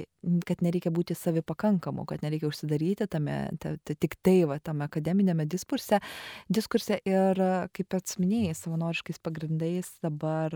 [0.48, 5.48] kad nereikia būti savipakankamu, kad nereikia užsidaryti tame, ta, ta, tik tai, va, tame akademinėme
[5.50, 6.00] diskurse,
[6.48, 7.42] diskurse ir,
[7.76, 10.54] kaip pats minėjai, savanoriškais pagrindais dabar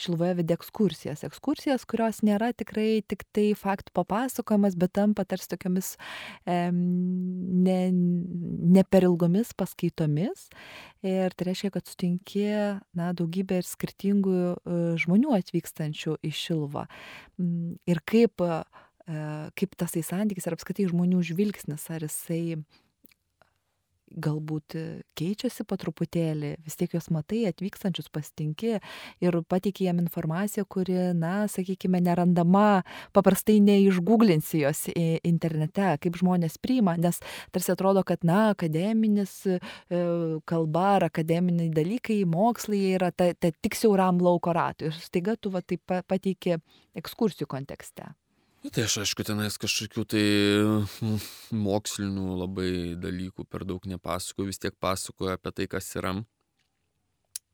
[0.00, 1.24] Šilvoje vedė ekskursijas.
[1.26, 5.92] Ekskursijas, kurios nėra tikrai tik tai faktų papasakojimas, bet tampa tarsi tokiamis
[6.48, 10.48] e, ne, ne per ilgomis paskaitomis.
[11.04, 12.46] Ir tai reiškia, kad sutinki
[12.96, 16.86] na, daugybę ir skirtingų e, žmonių atvykstančių į Šilvą.
[17.88, 18.52] Ir kaip, e,
[19.58, 22.60] kaip tasai santykis ir apskaitai žmonių žvilgsnis, ar jisai
[24.10, 24.74] galbūt
[25.18, 28.78] keičiasi po truputėlį, vis tiek juos matai, atvykstančius pastinki
[29.22, 32.82] ir pateiki jam informaciją, kuri, na, sakykime, nerandama,
[33.16, 34.86] paprastai neišgooglinsi jos
[35.26, 37.20] internete, kaip žmonės priima, nes
[37.54, 39.60] tarsi atrodo, kad, na, akademinis e,
[40.48, 44.90] kalba ar akademiniai dalykai, mokslai yra ta, ta tik siauram lauko ratui.
[44.90, 46.58] Ir staiga tu va taip pateiki
[46.98, 48.10] ekskursijų kontekste.
[48.60, 50.22] Nu, tai aš aišku tenais kažkokių tai
[50.60, 51.22] mm,
[51.64, 56.12] mokslinių labai dalykų per daug nepasakoju, vis tiek pasakoju apie tai, kas yra.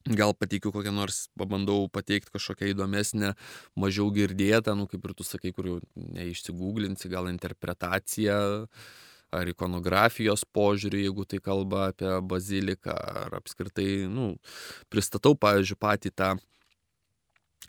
[0.06, 3.32] Gal pateikiu kokią nors, pabandau pateikti kažkokią įdomesnę,
[3.78, 5.78] mažiau girdėtą, nu kaip ir tu sakai, kurių
[6.18, 8.40] neišsigūglinsi, gal interpretaciją
[9.34, 14.32] ar ikonografijos požiūrį, jeigu tai kalba apie baziliką, ar apskritai, nu,
[14.90, 16.34] pristatau, pavyzdžiui, patį tą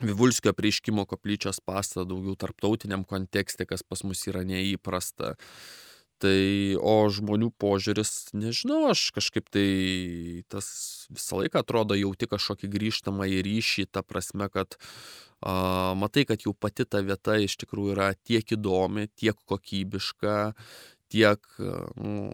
[0.01, 5.35] Vivulskio prieškimo koplyčios pastatą daugiau tarptautiniam kontekste, kas pas mus yra neįprasta.
[6.21, 6.37] Tai,
[6.81, 9.67] o žmonių požiūris, nežinau, aš kažkaip tai
[10.49, 10.67] tas
[11.13, 14.79] visą laiką atrodo jauti kažkokį grįžtamą į ryšį, ta prasme, kad
[15.45, 20.37] a, matai, kad jau pati ta vieta iš tikrųjų yra tiek įdomi, tiek kokybiška,
[21.11, 21.43] tiek,
[21.95, 22.29] nu,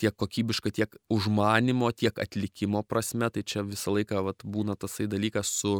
[0.00, 3.28] tiek kokybiška, tiek užmanimo, tiek atlikimo prasme.
[3.34, 5.74] Tai čia visą laiką vat, būna tasai dalykas su,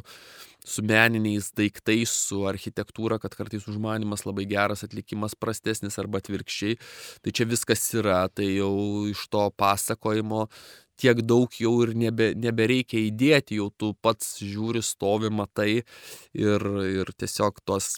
[0.65, 6.79] su meniniais daiktais, su architektūra, kad kartais užmanimas labai geras, atlikimas prastesnis arba atvirkščiai.
[7.23, 8.73] Tai čia viskas yra, tai jau
[9.11, 10.49] iš to pasakojimo
[11.03, 16.67] tiek daug jau ir nebe, nebereikia įdėti, jau tu pats žiūri, stovi, matai ir,
[17.03, 17.97] ir tiesiog tos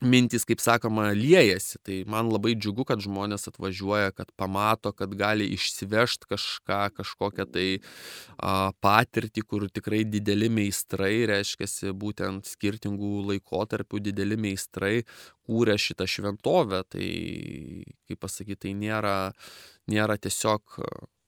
[0.00, 1.78] mintys, kaip sakoma, liejasi.
[1.84, 7.66] Tai man labai džiugu, kad žmonės atvažiuoja, kad pamato, kad gali išsivežti kažką, kažkokią tai
[8.38, 15.00] a, patirtį, kur tikrai dideli meistrai, reiškia, būtent skirtingų laikotarpių dideli meistrai
[15.48, 16.82] kūrė šitą šventovę.
[16.90, 17.08] Tai,
[18.08, 19.16] kaip pasakyti, tai nėra,
[19.90, 20.80] nėra tiesiog,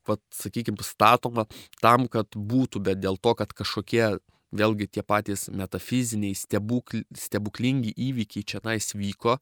[0.09, 1.47] pat, sakykime, statoma
[1.83, 4.17] tam, kad būtų, bet dėl to, kad kažkokie
[4.53, 9.39] vėlgi tie patys metafiziniai, stebukl, stebuklingi įvykiai čia nais vyko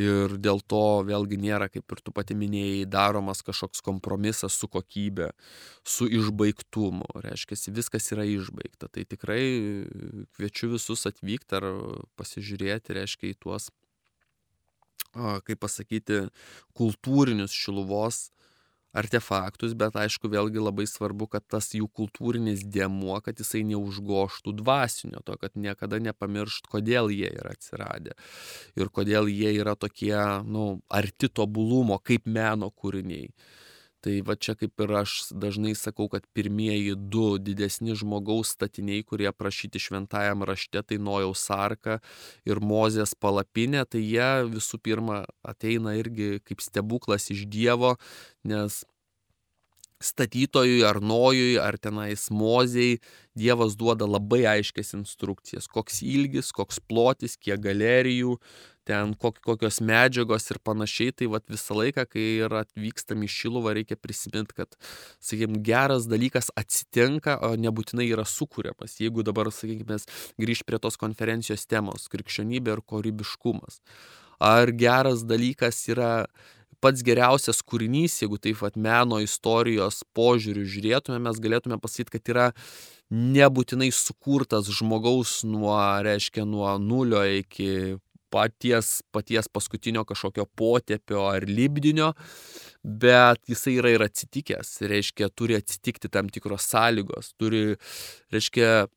[0.00, 5.30] ir dėl to vėlgi nėra, kaip ir tu pati minėjai, daromas kažkoks kompromisas su kokybė,
[5.86, 7.08] su išbaigtumu.
[7.24, 8.90] Reiškia, viskas yra išbaigta.
[8.92, 9.44] Tai tikrai
[10.36, 11.70] kviečiu visus atvykti ar
[12.20, 13.70] pasižiūrėti, reiškia, į tuos,
[15.14, 16.26] kaip pasakyti,
[16.76, 18.28] kultūrinius šiluvos
[18.94, 25.22] artefaktus, bet aišku, vėlgi labai svarbu, kad tas jų kultūrinis dėmuo, kad jisai neužgoštų dvasinio,
[25.26, 28.14] to, kad niekada nepamiršt, kodėl jie yra atsiradę
[28.78, 30.14] ir kodėl jie yra tokie,
[30.46, 33.30] nu, arti tobulumo kaip meno kūriniai.
[34.04, 39.30] Tai va čia kaip ir aš dažnai sakau, kad pirmieji du didesni žmogaus statiniai, kurie
[39.30, 42.00] aprašyti šventajam rašte, tai Nojaus arka
[42.44, 47.94] ir Mozės palapinė, tai jie visų pirma ateina irgi kaip stebuklas iš Dievo,
[48.44, 48.82] nes
[50.04, 52.98] statytojui ar nojui ar tenais mozei
[53.34, 58.36] Dievas duoda labai aiškias instrukcijas, koks ilgis, koks plotis, kiek galerijų,
[58.86, 61.14] ten kokios medžiagos ir panašiai.
[61.18, 64.78] Tai vat visą laiką, kai yra atvykstam į Šiluvą, reikia prisiminti, kad,
[65.18, 69.00] sakykime, geras dalykas atsitinka, o nebūtinai yra sukūriamas.
[69.02, 69.98] Jeigu dabar, sakykime,
[70.38, 73.80] grįž prie tos konferencijos temos- krikščionybė ir kūrybiškumas.
[74.38, 76.26] Ar geras dalykas yra
[76.84, 82.48] pats geriausias kūrinys, jeigu taip pat meno istorijos požiūrių žiūrėtume, mes galėtume pasakyti, kad yra
[83.14, 87.96] nebūtinai sukurtas žmogaus nuo, reiškia, nuo nulio iki
[88.34, 92.12] paties, paties paskutinio kažkokio potėpio ar libdinio,
[92.84, 97.78] bet jisai yra ir atsitikęs, reiškia, turi atsitikti tam tikros sąlygos, turi,
[98.34, 98.88] reiškia,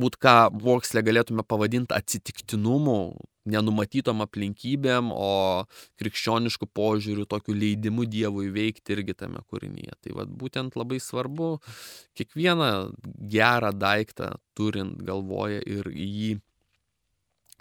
[0.00, 3.00] būt ką moksle galėtume pavadinti atsitiktinumu,
[3.48, 5.64] nenumatytom aplinkybėm, o
[6.00, 9.96] krikščioniškų požiūrių tokiu leidimu Dievui veikti irgi tame kūrinyje.
[10.04, 11.56] Tai vad būtent labai svarbu
[12.18, 12.70] kiekvieną
[13.32, 16.32] gerą daiktą turint galvoje ir jį,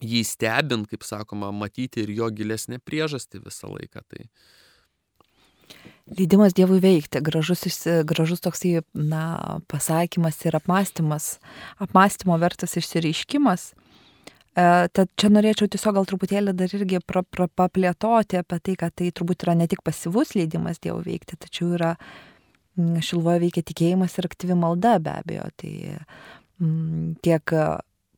[0.04, 4.04] jį stebint, kaip sakoma, matyti ir jo gilesnę priežastį visą laiką.
[4.10, 4.28] Tai,
[6.10, 7.62] Leidimas Dievui veikti, gražus,
[8.10, 11.36] gražus toksai, na, pasakymas ir apmąstymas,
[11.78, 13.74] apmąstymo vertas išsireiškimas.
[14.96, 19.12] Tad čia norėčiau tiesiog gal truputėlį dar irgi pra, pra, paplėtoti apie tai, kad tai
[19.16, 21.94] turbūt yra ne tik pasivus leidimas Dievo veikti, tačiau yra
[22.80, 25.48] šilvoje veikia tikėjimas ir aktyvi malda be abejo.
[25.60, 25.74] Tai
[26.64, 27.56] m, tiek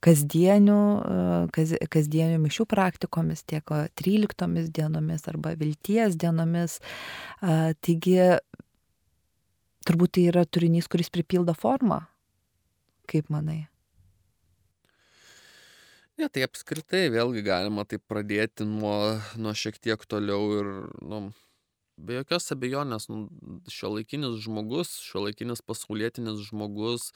[0.01, 0.77] kasdienių,
[1.53, 3.65] kas, kasdienių mišių praktikomis, tiek
[4.01, 6.79] 13 dienomis arba vilties dienomis.
[7.41, 8.17] Taigi,
[9.85, 12.01] turbūt tai yra turinys, kuris pripildo formą.
[13.11, 13.65] Kaip manai?
[16.21, 18.97] Ne, tai apskritai vėlgi galima taip pradėti nuo,
[19.41, 20.67] nuo šiek tiek toliau ir,
[21.01, 21.21] nu,
[21.97, 23.23] be jokios abejonės, nu,
[23.73, 27.07] šio laikinis žmogus, šio laikinis pasaulietinis žmogus,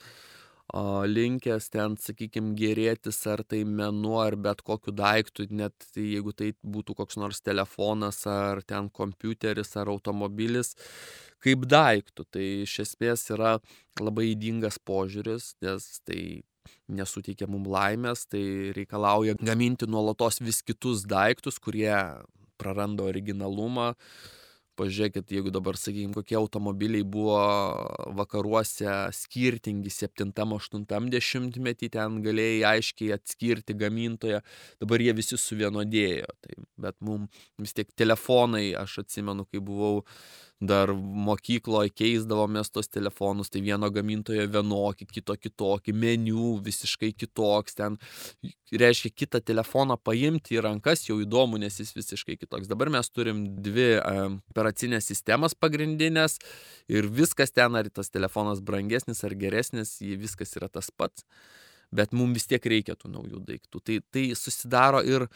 [0.74, 6.50] o, linkęs ten, sakykime, gerėtis ar tai menu, ar bet kokiu daiktu, net jeigu tai
[6.66, 10.74] būtų koks nors telefonas, ar ten kompiuteris, ar automobilis,
[11.46, 12.26] kaip daiktų.
[12.34, 13.54] Tai iš esmės yra
[14.02, 16.22] labai įdingas požiūris, nes tai
[16.88, 21.92] nesuteikia mum laimės, tai reikalauja gaminti nuolatos vis kitus daiktus, kurie
[22.60, 23.94] praranda originalumą.
[24.76, 27.38] Pažiūrėkit, jeigu dabar, sakykime, kokie automobiliai buvo
[28.18, 34.42] vakaruose skirtingi 7-8 dešimtmetį, ten galėjai aiškiai atskirti gamintoją,
[34.84, 36.28] dabar jie visi suvienodėjo.
[36.44, 40.02] Tai, bet mums vis tiek telefonai, aš atsimenu, kai buvau
[40.60, 47.98] dar mokykloj keisdavomės tuos telefonus, tai vieno gamintojo vienokį, kito kitokį, meniu visiškai kitoks, ten
[48.72, 52.70] reiškia kitą telefoną paimti į rankas jau įdomu, nes jis visiškai kitoks.
[52.70, 56.38] Dabar mes turim dvi operacinės sistemas pagrindinės
[56.88, 61.26] ir viskas ten, ar tas telefonas brangesnis ar geresnis, viskas yra tas pats,
[61.92, 63.84] bet mums vis tiek reikia tų naujų daiktų.
[63.84, 65.28] Tai, tai susidaro ir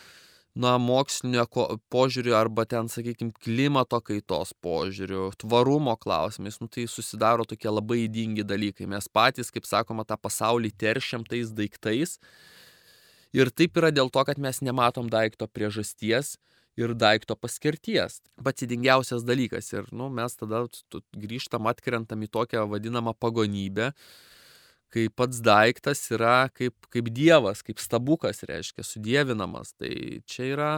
[0.54, 1.44] na mokslinio
[1.92, 8.44] požiūriu arba ten sakykim klimato kaitos požiūriu tvarumo klausimais nu tai susidaro tokie labai ydingi
[8.44, 8.88] dalykai.
[8.90, 12.18] Mes patys kaip sakoma tą pasaulį teršiam tais daiktais.
[13.32, 16.34] Ir taip yra dėl to kad mes nematom daikto priežasties
[16.76, 18.18] ir daikto paskirties.
[18.42, 20.64] Pats ydingiausias dalykas ir nu mes tada
[21.14, 23.92] grįžtam atkrentam į tokią vadinamą pagonybę
[24.92, 29.74] kai pats daiktas yra kaip, kaip dievas, kaip stabukas, reiškia, sudėvinamas.
[29.79, 29.92] Tai
[30.31, 30.70] čia yra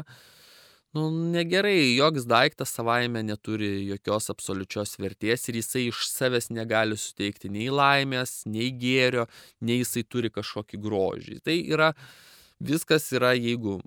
[0.96, 7.50] nu, negerai, joks daiktas savaime neturi jokios absoliučios vertės ir jisai iš savęs negali suteikti
[7.52, 9.26] nei laimės, nei gėrio,
[9.64, 11.40] nei jisai turi kažkokį grožį.
[11.46, 11.92] Tai yra,
[12.60, 13.80] viskas yra, jeigu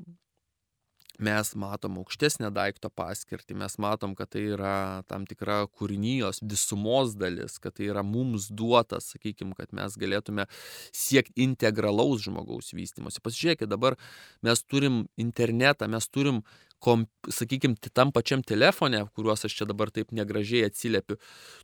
[1.20, 7.58] mes matom aukštesnę daikto paskirtį, mes matom, kad tai yra tam tikra kūrinijos visumos dalis,
[7.62, 10.48] kad tai yra mums duotas, sakykime, kad mes galėtume
[10.96, 13.24] siekti integralaus žmogaus vystimosi.
[13.26, 14.00] Pasižiūrėkit, dabar
[14.46, 16.44] mes turim internetą, mes turim
[16.84, 21.18] kom, sakykime, tam pačiam telefone, kuriuos aš čia dabar taip negražiai atsiliepiu,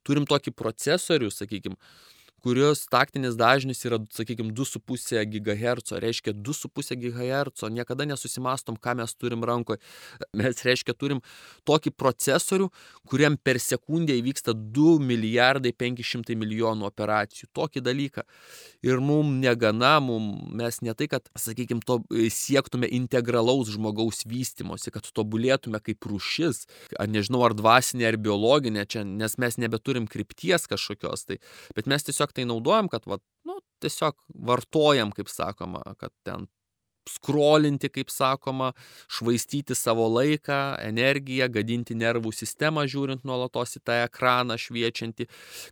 [0.08, 1.78] turim tokį procesorių, sakykime,
[2.44, 9.46] kurios taktinis dažnis yra, sakykime, 2,5 GHz, reiškia 2,5 GHz, niekada nesusimastom, ką mes turim
[9.46, 9.82] rankoje.
[10.42, 11.22] Mes, reiškia, turim
[11.70, 12.70] tokį procesorių,
[13.10, 17.52] kuriam per sekundę įvyksta 2 milijardai 500 milijonų operacijų.
[17.54, 18.26] Tokį dalyką.
[18.86, 22.00] Ir mums negana, mums, mes ne tai, kad, sakykime, to,
[22.34, 26.66] siektume integralaus žmogaus vystimosi, kad tobulėtume kaip rušis,
[26.98, 31.38] ar nežinau, ar dvasinė, ar biologinė, čia, nes mes nebeturim krypties kažkokios, tai,
[31.78, 33.18] bet mes tiesiog tiesiog tai naudojam, kad, va,
[33.48, 34.16] nu, tiesiog
[34.48, 36.48] vartojam, kaip sakoma, kad ten
[37.12, 38.72] skrolinti, kaip sakoma,
[39.12, 45.28] švaistyti savo laiką, energiją, gadinti nervų sistemą, žiūrint nuolatos į tą ekraną šviečiantį,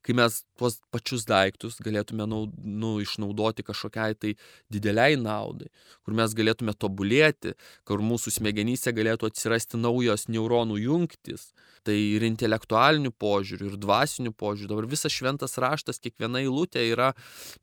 [0.06, 4.36] kai mes tuos pačius daiktus galėtume nu, nu, išnaudoti kažkokiai tai
[4.73, 5.69] dideliai naudai,
[6.04, 7.56] kur mes galėtume tobulėti,
[7.88, 11.52] kur mūsų smegenyse galėtų atsirasti naujos neuronų jungtis.
[11.88, 14.73] Tai ir intelektualiniu požiūriu, ir dvasiniu požiūriu.
[14.73, 17.13] Dabar visas šventas raštas, kiekviena eilutė yra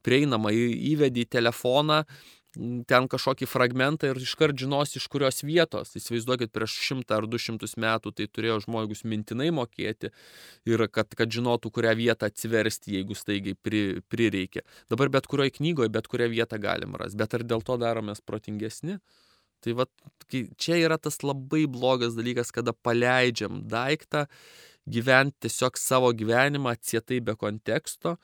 [0.07, 2.01] prieinama, įvedi į telefoną,
[2.89, 5.93] ten kažkokį fragmentą ir iškart žinosi, iš kurios vietos.
[5.99, 10.13] Įsivaizduokit, prieš šimtą ar du šimtus metų tai turėjo žmogus mintinai mokėti
[10.69, 14.65] ir kad, kad žinotų, kurią vietą atsiversti, jeigu staigiai pri, prireikia.
[14.93, 17.21] Dabar bet kurioje knygoje, bet kurią vietą galim rasti.
[17.21, 19.01] Bet ar dėl to daromės protingesni?
[19.65, 19.87] Tai va,
[20.31, 24.27] čia yra tas labai blogas dalykas, kada paleidžiam daiktą
[24.87, 28.17] gyventi tiesiog savo gyvenimą atsietai be konteksto,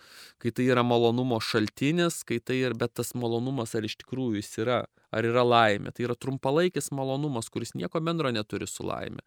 [0.42, 4.52] kai tai yra malonumo šaltinis, kai tai ir bet tas malonumas ar iš tikrųjų jis
[4.62, 4.78] yra,
[5.12, 5.92] ar yra laimė.
[5.92, 9.24] Tai yra trumpalaikis malonumas, kuris nieko bendro neturi su laimė.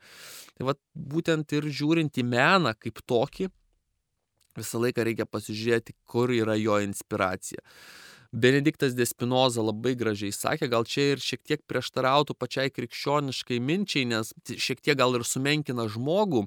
[0.56, 3.52] Tai va būtent ir žiūrint į meną kaip tokį,
[4.56, 7.63] visą laiką reikia pasižiūrėti, kur yra jo inspiracija.
[8.32, 14.34] Benediktas Despinoza labai gražiai sakė, gal čia ir šiek tiek prieštarautų pačiai krikščioniškai minčiai, nes
[14.46, 16.46] šiek tiek gal ir sumenkina žmogų,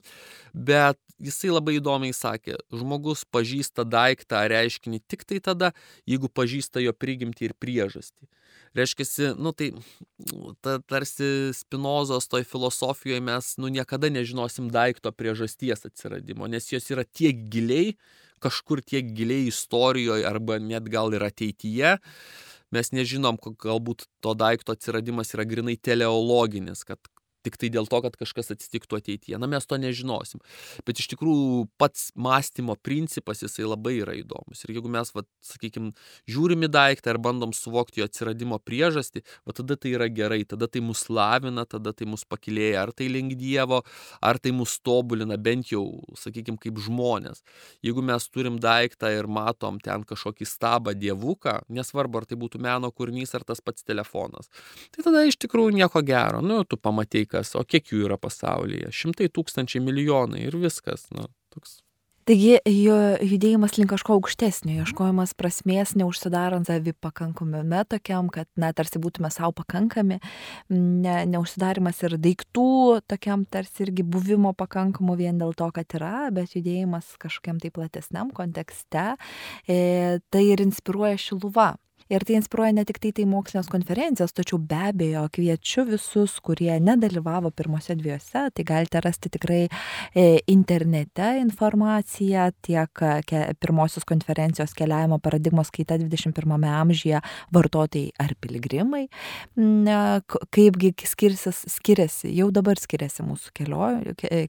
[0.55, 5.73] bet jisai labai įdomiai sakė, žmogus pažįsta daiktą ar reiškinį tik tai tada,
[6.09, 8.29] jeigu pažįsta jo prigimtį ir priežastį.
[8.75, 9.73] reiškiasi, nu tai
[10.61, 17.05] ta, tarsi spinozos toj filosofijoje mes nu, niekada nežinosim daikto priežasties atsiradimo, nes jos yra
[17.05, 17.97] tiek giliai,
[18.41, 21.97] kažkur tiek giliai istorijoje arba net gal ir ateityje,
[22.75, 27.01] mes nežinom, galbūt to daikto atsiradimas yra grinai teleologinis, kad
[27.47, 29.39] tiktai dėl to, kad kažkas atsitiktų ateityje.
[29.41, 30.43] Na, mes to nežinosim.
[30.87, 34.65] Bet iš tikrųjų pats mąstymo principas jisai labai yra įdomus.
[34.65, 35.93] Ir jeigu mes, va, sakykime,
[36.31, 40.69] žiūrim į daiktą ir bandom suvokti jo atsiradimo priežastį, va tada tai yra gerai, tada
[40.71, 43.83] tai mus lavina, tada tai mus pakilėja, ar tai link Dievo,
[44.25, 45.85] ar tai mus tobulina, bent jau,
[46.19, 47.43] sakykime, kaip žmonės.
[47.85, 52.91] Jeigu mes turim daiktą ir matom ten kažkokį stabą dievuką, nesvarbu, ar tai būtų meno
[52.91, 54.51] kūrinys ar tas pats telefonas,
[54.95, 56.43] tai tada iš tikrųjų nieko gero.
[56.45, 58.91] Nu, tu pamatai, dalykas, o kiek jų yra pasaulyje?
[58.93, 61.09] Šimtai tūkstančiai milijonai ir viskas.
[61.11, 61.83] Nu, toks.
[62.29, 69.31] Taigi judėjimas link kažko aukštesnio, ieškojimas prasmės, neužsidarant savi pakankamame tokiam, kad, na, tarsi būtume
[69.33, 70.19] savo pakankami,
[70.69, 76.53] ne, neužsidarimas ir daiktų tokiam tarsi irgi buvimo pakankamu vien dėl to, kad yra, bet
[76.53, 79.15] judėjimas kažkokiam tai platesniam kontekste,
[79.65, 81.79] e, tai ir inspiruoja šiluva
[82.09, 87.51] ir tai inspiruoja ne tiktai tai mokslinės konferencijos, tačiau be abejo kviečiu visus, kurie nedalyvavo
[87.57, 93.05] pirmose dviejose, tai galite rasti tikrai e, internete informaciją tiek
[93.61, 97.21] pirmosios konferencijos keliavimo paradigmos kaita 21 amžiuje
[97.55, 99.07] vartotojai ar piligrimai,
[100.55, 103.91] kaipgi skirsis, skiriasi, jau dabar skiriasi mūsų kelio,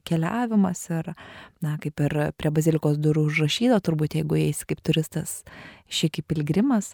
[0.06, 1.12] keliavimas ir,
[1.64, 5.40] na, kaip ir prie bazilikos durų užrašyta, turbūt jeigu eisi kaip turistas
[5.90, 6.92] šį kaip pilgrimas.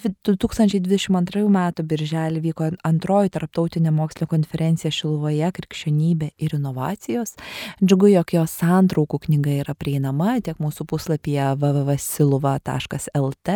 [0.00, 1.58] 2022 m.
[1.90, 7.36] birželį vyko antroji tarptautinė mokslo konferencija Šiluvoje krikščionybė ir inovacijos.
[7.82, 13.48] Džiugu, jog jos santraukų knyga yra prieinama tiek mūsų puslapyje www.siluva.lt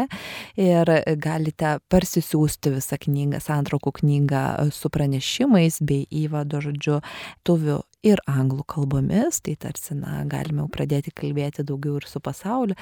[0.60, 7.00] ir galite parsisiųsti visą knygą, santraukų knygą su pranešimais bei įvado žodžiu
[7.46, 12.76] tuviu ir anglų kalbomis, tai tarsi, na, galime jau pradėti kalbėti daugiau ir su pasauliu.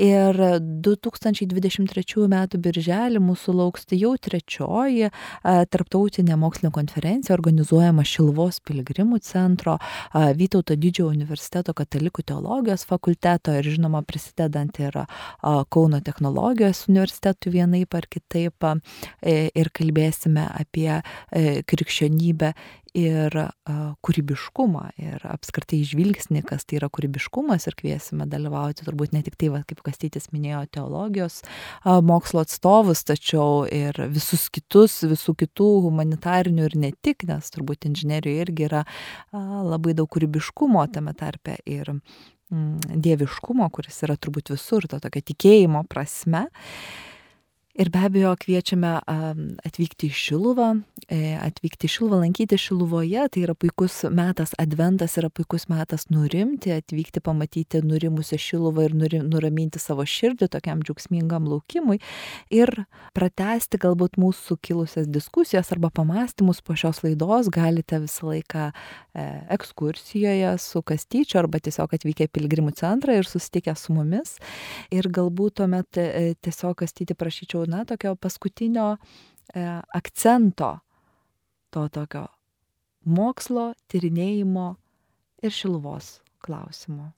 [0.00, 0.38] Ir
[0.84, 2.36] 2023 m.
[2.64, 5.10] birželį mūsų lauks tai jau trečioji
[5.42, 9.78] tarptautinė mokslinė konferencija organizuojama Šilvos piligrimų centro,
[10.12, 14.96] Vytauto didžiojo universiteto katalikų teologijos fakulteto ir žinoma prisidedant ir
[15.42, 18.66] Kauno technologijos universitetų vienaip ar kitaip
[19.22, 21.00] ir kalbėsime apie
[21.68, 22.52] krikščionybę
[22.96, 23.34] ir
[24.04, 29.48] kūrybiškumą ir apskritai žvilgsnį, kas tai yra kūrybiškumas ir kviesime dalyvauti turbūt ne tik tai,
[29.54, 31.40] va, kaip Kastytis minėjo, teologijos
[31.84, 38.46] mokslo atstovus, tačiau ir visus kitus, visų kitų humanitarinių ir ne tik, nes turbūt inžinierijoje
[38.46, 38.84] irgi yra
[39.32, 45.86] labai daug kūrybiškumo tame tarpe ir mm, dieviškumo, kuris yra turbūt visur, to tokio tikėjimo
[45.88, 46.46] prasme.
[47.72, 48.98] Ir be abejo kviečiame
[49.64, 50.66] atvykti į Šiluvą,
[51.08, 56.68] e, atvykti į Šiluvą, lankyti Šiluvoje, tai yra puikus metas, adventas yra puikus metas nurimti,
[56.74, 61.96] atvykti, pamatyti nurimusią Šiluvą ir nuraminti savo širdį tokiam džiaugsmingam laukimui
[62.52, 62.74] ir
[63.16, 70.52] pratesti galbūt mūsų kilusias diskusijas arba pamastymus po šios laidos galite visą laiką e, ekskursijoje
[70.60, 74.36] su Kastyčiu arba tiesiog atvykę į Pilgrimų centrą ir susitikę su mumis.
[74.92, 78.96] Ir galbūt tuomet e, tiesiog Kastyti prašyčiau na, tokio paskutinio
[79.54, 80.74] e, akcento
[81.72, 82.26] to tokio
[83.04, 84.68] mokslo, tyrinėjimo
[85.42, 87.12] ir šilvos klausimo.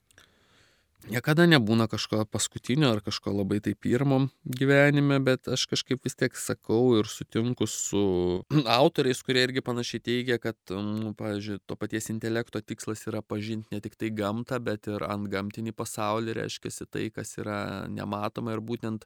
[1.04, 6.32] Niekada nebūna kažko paskutinio ar kažko labai tai pirmo gyvenime, bet aš kažkaip vis tiek
[6.40, 8.04] sakau ir sutinku su
[8.78, 13.82] autoriais, kurie irgi panašiai teigia, kad, nu, pavyzdžiui, to paties intelekto tikslas yra pažinti ne
[13.84, 17.58] tik tai gamtą, bet ir ant gamtinį pasaulį, reiškia tai, kas yra
[17.92, 19.04] nematoma ir būtent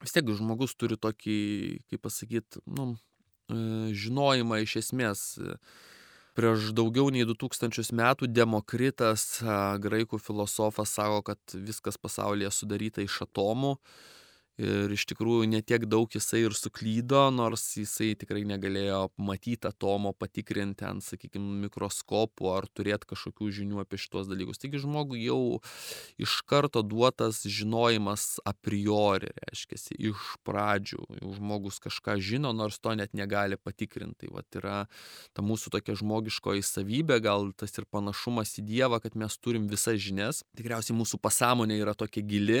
[0.00, 1.38] vis tiek žmogus turi tokį,
[1.90, 2.94] kaip pasakyti, nu,
[3.52, 3.56] e,
[3.92, 5.24] žinojimą iš esmės.
[6.32, 9.42] Prieš daugiau nei 2000 metų Demokritas,
[9.84, 13.74] graikų filosofas, sako, kad viskas pasaulyje sudaryta iš atomų
[14.60, 20.12] ir iš tikrųjų ne tiek daug jisai ir suklydo, nors jisai tikrai negalėjo matyti atomo,
[20.12, 24.60] patikrinti ant, sakykime, mikroskopų ar turėti kažkokių žinių apie šitos dalykus.
[24.60, 25.60] Taigi žmogui jau
[26.20, 29.80] iš karto duotas žinojimas a priori, reiškia,
[30.12, 31.00] iš pradžių.
[31.22, 34.10] Jau žmogus kažką žino, nors to net negali patikrinti.
[34.22, 34.74] Tai vat yra
[35.34, 39.98] ta mūsų tokia žmogiškoji savybė, gal tas ir panašumas į Dievą, kad mes turim visas
[40.02, 40.44] žinias.
[40.58, 42.60] Tikriausiai mūsų pasąmonė yra tokia gili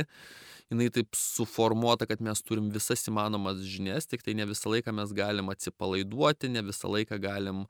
[0.72, 5.12] jinai taip suformuota, kad mes turim visas įmanomas žinias, tik tai ne visą laiką mes
[5.16, 7.66] galim atsipalaiduoti, ne visą laiką galim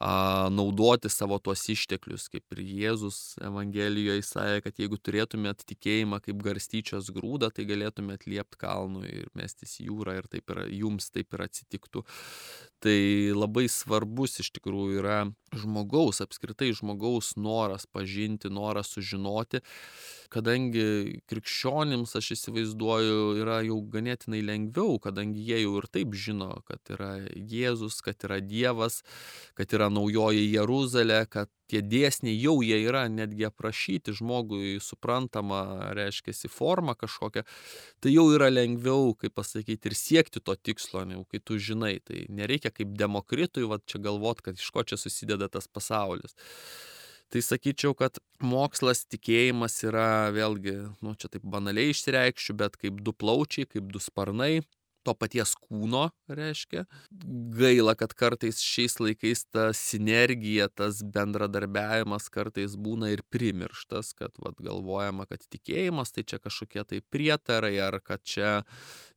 [0.00, 6.40] a, naudoti savo tuos išteklius, kaip ir Jėzus Evangelijoje sakė, kad jeigu turėtumėt tikėjimą kaip
[6.46, 11.36] garstyčios grūdą, tai galėtumėt liepti kalnui ir mestis į jūrą ir taip ir jums taip
[11.36, 12.04] ir atsitiktų.
[12.80, 12.98] Tai
[13.36, 15.18] labai svarbus iš tikrųjų yra
[15.52, 19.60] žmogaus, apskritai žmogaus noras pažinti, noras sužinoti
[20.30, 26.92] kadangi krikščionims aš įsivaizduoju yra jau ganėtinai lengviau, kadangi jie jau ir taip žino, kad
[26.94, 29.00] yra Jėzus, kad yra Dievas,
[29.58, 36.34] kad yra naujoji Jeruzalė, kad tie dėsniai jau jie yra netgi aprašyti žmogui suprantama, reiškia,
[36.50, 37.44] forma kažkokia,
[38.02, 42.26] tai jau yra lengviau, kaip pasakyti, ir siekti to tikslo, jau kai tu žinai, tai
[42.28, 46.34] nereikia kaip demokritui, va čia galvot, kad iš ko čia susideda tas pasaulis.
[47.30, 53.14] Tai sakyčiau kad mokslas tikėjimas yra vėlgi nu čia taip banaliai išsireikšiu bet kaip du
[53.14, 54.64] plaučiai kaip du sparnai
[55.06, 56.84] to paties kūno, reiškia.
[57.56, 64.58] Gaila, kad kartais šiais laikais ta sinergija, tas bendradarbiavimas kartais būna ir primirštas, kad vat,
[64.60, 68.52] galvojama, kad tikėjimas tai čia kažkokie tai prietarai, ar kad čia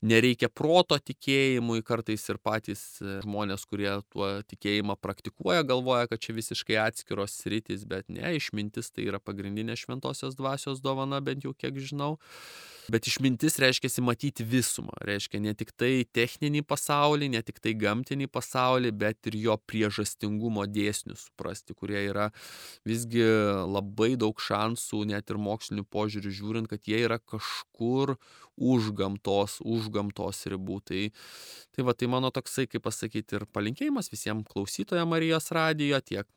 [0.04, 2.84] nereikia proto tikėjimui, kartais ir patys
[3.26, 9.08] žmonės, kurie tuo tikėjimą praktikuoja, galvoja, kad čia visiškai atskiros sritis, bet ne, išmintis tai
[9.12, 12.16] yra pagrindinė šventosios dvasios dovana, bent jau kiek žinau.
[12.92, 18.30] Bet išmintis reiškia matyti visumą, reiškia ne tik tai techninį pasaulį, ne tik tai gamtinį
[18.32, 22.30] pasaulį, bet ir jo priežastingumo dėsnius suprasti, kurie yra
[22.88, 23.26] visgi
[23.68, 28.16] labai daug šansų, net ir mokslinių požiūrių žiūrint, kad jie yra kažkur
[28.56, 30.80] už gamtos, už gamtos ribų.
[30.88, 31.04] Tai,
[31.76, 36.30] tai va, tai mano toksai, kaip pasakyti, ir palinkėjimas visiems klausytojams Marijos radijo, tiek,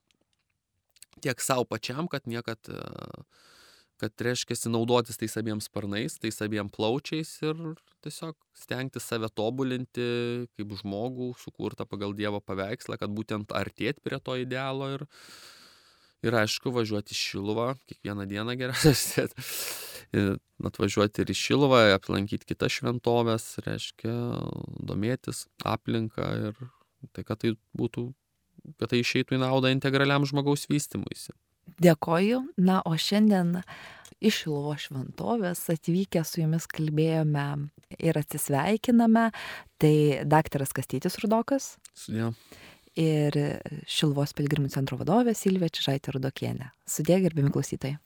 [1.22, 2.72] tiek savo pačiam, kad niekad
[4.00, 7.60] kad reiškiasi naudotis tais abiem sparnais, tais abiem plaučiais ir
[8.04, 10.06] tiesiog stengtis save tobulinti
[10.56, 15.06] kaip žmogų, sukurtą pagal Dievo paveikslą, kad būtent artėti prie to idealo ir,
[16.26, 19.30] ir aišku, važiuoti į Šiluvą, kiekvieną dieną geriausiai,
[20.70, 24.14] atvažiuoti ir į Šiluvą, aplankyti kitas šventovės, reiškia,
[24.92, 26.62] domėtis aplinką ir
[27.12, 28.10] tai, kad tai būtų,
[28.80, 31.32] kad tai išeitų į naudą integraliam žmogaus vystimuisi.
[31.82, 32.42] Dėkoju.
[32.62, 33.58] Na, o šiandien
[34.24, 37.46] iš Šilovo šventovės atvykę su jumis kalbėjome
[37.98, 39.28] ir atsisveikiname.
[39.82, 41.74] Tai daktaras Kastytis Rudokas.
[41.96, 42.32] Sudė.
[42.96, 43.36] Ir
[43.92, 46.70] Šilvos pilgrimų centro vadovė Silvija Čižaitė Rudokienė.
[46.88, 47.98] Sudė, gerbimi klausytojai.